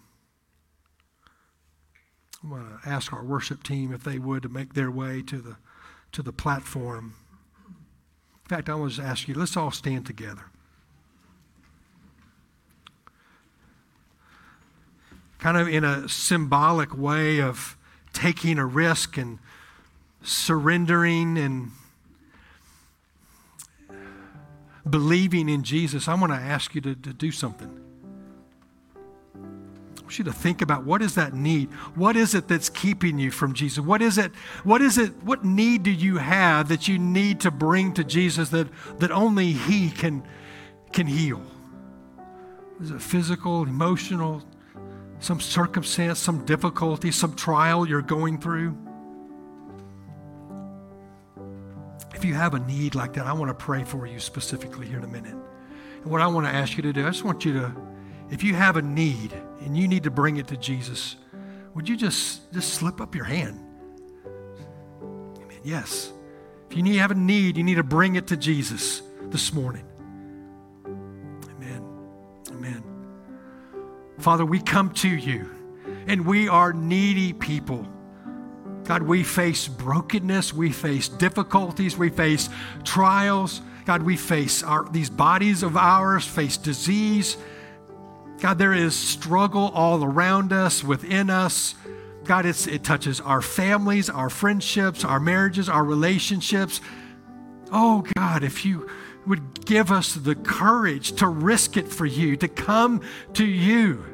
I 2.44 2.50
want 2.50 2.82
to 2.82 2.88
ask 2.88 3.12
our 3.12 3.24
worship 3.24 3.62
team 3.62 3.94
if 3.94 4.04
they 4.04 4.18
would 4.18 4.42
to 4.42 4.48
make 4.48 4.74
their 4.74 4.90
way 4.90 5.22
to 5.22 5.38
the, 5.38 5.56
to 6.12 6.22
the 6.22 6.32
platform. 6.32 7.14
In 7.66 8.48
fact, 8.48 8.68
I 8.68 8.74
want 8.74 8.94
to 8.94 9.02
ask 9.02 9.26
you, 9.26 9.34
let's 9.34 9.56
all 9.56 9.70
stand 9.70 10.04
together. 10.04 10.44
Kind 15.38 15.56
of 15.56 15.68
in 15.68 15.84
a 15.84 16.08
symbolic 16.08 16.94
way 16.94 17.40
of 17.40 17.78
taking 18.14 18.58
a 18.58 18.64
risk 18.64 19.18
and 19.18 19.38
surrendering 20.22 21.36
and 21.36 21.70
believing 24.88 25.48
in 25.48 25.62
Jesus, 25.62 26.08
I 26.08 26.14
want 26.14 26.32
to 26.32 26.38
ask 26.38 26.74
you 26.74 26.80
to, 26.82 26.94
to 26.94 27.12
do 27.12 27.30
something. 27.30 27.80
I 29.36 30.00
want 30.02 30.18
you 30.18 30.24
to 30.24 30.32
think 30.32 30.62
about 30.62 30.84
what 30.84 31.02
is 31.02 31.14
that 31.14 31.34
need? 31.34 31.70
What 31.94 32.16
is 32.16 32.34
it 32.34 32.48
that's 32.48 32.68
keeping 32.68 33.18
you 33.18 33.30
from 33.30 33.54
Jesus? 33.54 33.82
What 33.84 34.02
is 34.02 34.18
it? 34.18 34.32
What 34.62 34.82
is 34.82 34.98
it? 34.98 35.10
What 35.22 35.44
need 35.44 35.82
do 35.82 35.90
you 35.90 36.18
have 36.18 36.68
that 36.68 36.88
you 36.88 36.98
need 36.98 37.40
to 37.40 37.50
bring 37.50 37.94
to 37.94 38.04
Jesus 38.04 38.50
that, 38.50 38.68
that 38.98 39.10
only 39.10 39.52
He 39.52 39.90
can, 39.90 40.22
can 40.92 41.06
heal? 41.06 41.42
Is 42.80 42.90
it 42.90 43.00
physical, 43.00 43.62
emotional, 43.62 44.42
some 45.20 45.40
circumstance, 45.40 46.18
some 46.18 46.44
difficulty, 46.44 47.10
some 47.10 47.34
trial 47.34 47.88
you're 47.88 48.02
going 48.02 48.38
through? 48.38 48.76
If 52.14 52.24
you 52.24 52.34
have 52.34 52.54
a 52.54 52.60
need 52.60 52.94
like 52.94 53.12
that, 53.14 53.26
I 53.26 53.32
want 53.32 53.48
to 53.50 53.54
pray 53.54 53.84
for 53.84 54.06
you 54.06 54.18
specifically 54.20 54.86
here 54.86 54.98
in 54.98 55.04
a 55.04 55.08
minute. 55.08 55.34
And 56.02 56.10
what 56.10 56.20
I 56.20 56.26
want 56.26 56.46
to 56.46 56.52
ask 56.52 56.76
you 56.76 56.82
to 56.82 56.92
do, 56.92 57.06
I 57.06 57.10
just 57.10 57.24
want 57.24 57.44
you 57.44 57.52
to, 57.54 57.74
if 58.30 58.42
you 58.42 58.54
have 58.54 58.76
a 58.76 58.82
need 58.82 59.32
and 59.60 59.76
you 59.76 59.88
need 59.88 60.04
to 60.04 60.10
bring 60.10 60.36
it 60.36 60.46
to 60.48 60.56
Jesus, 60.56 61.16
would 61.74 61.88
you 61.88 61.96
just, 61.96 62.52
just 62.52 62.74
slip 62.74 63.00
up 63.00 63.14
your 63.14 63.24
hand? 63.24 63.60
Amen. 65.04 65.58
Yes. 65.64 66.12
If 66.70 66.76
you 66.76 66.82
need, 66.82 66.96
have 66.96 67.10
a 67.10 67.14
need, 67.14 67.56
you 67.56 67.64
need 67.64 67.76
to 67.76 67.82
bring 67.82 68.16
it 68.16 68.26
to 68.28 68.36
Jesus 68.36 69.02
this 69.24 69.52
morning. 69.52 69.84
Father, 74.18 74.44
we 74.44 74.60
come 74.60 74.90
to 74.94 75.08
you 75.08 75.50
and 76.06 76.26
we 76.26 76.48
are 76.48 76.72
needy 76.72 77.32
people. 77.32 77.86
God, 78.84 79.02
we 79.02 79.22
face 79.22 79.66
brokenness, 79.66 80.52
we 80.52 80.70
face 80.70 81.08
difficulties, 81.08 81.96
we 81.96 82.10
face 82.10 82.50
trials. 82.84 83.62
God, 83.86 84.02
we 84.02 84.16
face 84.16 84.62
our, 84.62 84.88
these 84.90 85.10
bodies 85.10 85.62
of 85.62 85.76
ours, 85.76 86.26
face 86.26 86.56
disease. 86.56 87.36
God, 88.40 88.58
there 88.58 88.72
is 88.72 88.94
struggle 88.94 89.70
all 89.74 90.04
around 90.04 90.52
us, 90.52 90.84
within 90.84 91.30
us. 91.30 91.74
God, 92.24 92.46
it 92.46 92.82
touches 92.82 93.20
our 93.20 93.42
families, 93.42 94.08
our 94.08 94.30
friendships, 94.30 95.04
our 95.04 95.20
marriages, 95.20 95.68
our 95.68 95.84
relationships. 95.84 96.80
Oh, 97.70 98.04
God, 98.16 98.42
if 98.42 98.64
you 98.64 98.88
would 99.26 99.64
give 99.64 99.90
us 99.90 100.14
the 100.14 100.34
courage 100.34 101.12
to 101.12 101.26
risk 101.28 101.76
it 101.76 101.88
for 101.88 102.06
you, 102.06 102.36
to 102.36 102.48
come 102.48 103.00
to 103.34 103.44
you 103.44 104.04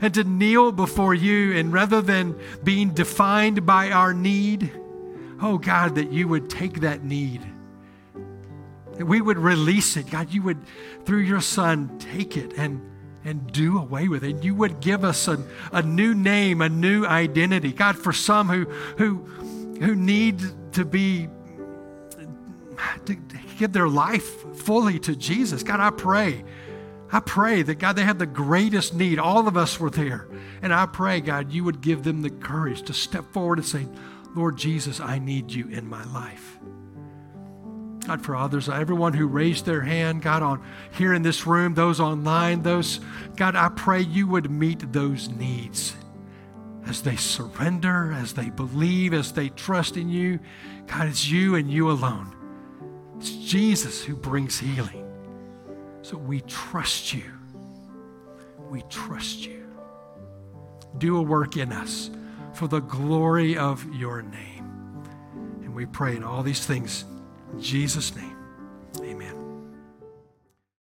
and 0.00 0.12
to 0.14 0.24
kneel 0.24 0.72
before 0.72 1.14
you, 1.14 1.56
and 1.56 1.72
rather 1.72 2.02
than 2.02 2.38
being 2.62 2.90
defined 2.90 3.64
by 3.64 3.90
our 3.90 4.12
need, 4.12 4.70
oh 5.40 5.58
God, 5.58 5.94
that 5.94 6.12
you 6.12 6.28
would 6.28 6.50
take 6.50 6.80
that 6.80 7.02
need, 7.02 7.40
that 8.94 9.06
we 9.06 9.20
would 9.20 9.38
release 9.38 9.96
it. 9.96 10.10
God, 10.10 10.32
you 10.32 10.42
would, 10.42 10.58
through 11.04 11.20
your 11.20 11.40
Son, 11.40 11.98
take 11.98 12.36
it 12.36 12.52
and, 12.58 12.80
and 13.24 13.50
do 13.52 13.78
away 13.78 14.08
with 14.08 14.22
it. 14.22 14.44
You 14.44 14.54
would 14.54 14.80
give 14.80 15.04
us 15.04 15.28
a, 15.28 15.42
a 15.72 15.82
new 15.82 16.14
name, 16.14 16.60
a 16.60 16.68
new 16.68 17.06
identity. 17.06 17.72
God, 17.72 17.96
for 17.96 18.12
some 18.12 18.48
who, 18.48 18.64
who, 18.98 19.16
who 19.80 19.94
need 19.94 20.40
to 20.72 20.84
be, 20.84 21.28
to 23.06 23.16
give 23.58 23.72
their 23.72 23.88
life 23.88 24.56
fully 24.56 24.98
to 25.00 25.16
Jesus, 25.16 25.62
God, 25.62 25.80
I 25.80 25.90
pray 25.90 26.44
I 27.12 27.20
pray 27.20 27.62
that, 27.62 27.76
God, 27.76 27.94
they 27.94 28.02
have 28.02 28.18
the 28.18 28.26
greatest 28.26 28.94
need. 28.94 29.18
All 29.18 29.46
of 29.46 29.56
us 29.56 29.78
were 29.78 29.90
there. 29.90 30.26
And 30.62 30.74
I 30.74 30.86
pray, 30.86 31.20
God, 31.20 31.52
you 31.52 31.62
would 31.64 31.80
give 31.80 32.02
them 32.02 32.22
the 32.22 32.30
courage 32.30 32.82
to 32.82 32.92
step 32.92 33.24
forward 33.32 33.58
and 33.58 33.66
say, 33.66 33.86
Lord 34.34 34.56
Jesus, 34.56 35.00
I 35.00 35.18
need 35.18 35.52
you 35.52 35.68
in 35.68 35.88
my 35.88 36.04
life. 36.12 36.58
God, 38.06 38.24
for 38.24 38.36
others, 38.36 38.68
everyone 38.68 39.14
who 39.14 39.26
raised 39.26 39.66
their 39.66 39.80
hand, 39.80 40.22
God, 40.22 40.42
on 40.42 40.62
here 40.92 41.12
in 41.12 41.22
this 41.22 41.46
room, 41.46 41.74
those 41.74 42.00
online, 42.00 42.62
those, 42.62 43.00
God, 43.36 43.56
I 43.56 43.68
pray 43.68 44.00
you 44.00 44.26
would 44.28 44.50
meet 44.50 44.92
those 44.92 45.28
needs 45.28 45.94
as 46.86 47.02
they 47.02 47.16
surrender, 47.16 48.12
as 48.12 48.34
they 48.34 48.50
believe, 48.50 49.12
as 49.12 49.32
they 49.32 49.48
trust 49.48 49.96
in 49.96 50.08
you. 50.08 50.38
God, 50.86 51.08
it's 51.08 51.28
you 51.28 51.56
and 51.56 51.68
you 51.70 51.90
alone. 51.90 52.35
It's 53.18 53.30
Jesus 53.30 54.04
who 54.04 54.16
brings 54.16 54.58
healing. 54.58 55.04
So 56.02 56.16
we 56.16 56.40
trust 56.42 57.12
you. 57.12 57.24
We 58.70 58.82
trust 58.88 59.46
you. 59.46 59.66
Do 60.98 61.16
a 61.18 61.22
work 61.22 61.56
in 61.56 61.72
us 61.72 62.10
for 62.52 62.68
the 62.68 62.80
glory 62.80 63.56
of 63.56 63.84
your 63.94 64.22
name. 64.22 65.04
And 65.62 65.74
we 65.74 65.86
pray 65.86 66.16
in 66.16 66.24
all 66.24 66.42
these 66.42 66.64
things 66.64 67.04
in 67.52 67.60
Jesus' 67.60 68.14
name. 68.14 68.35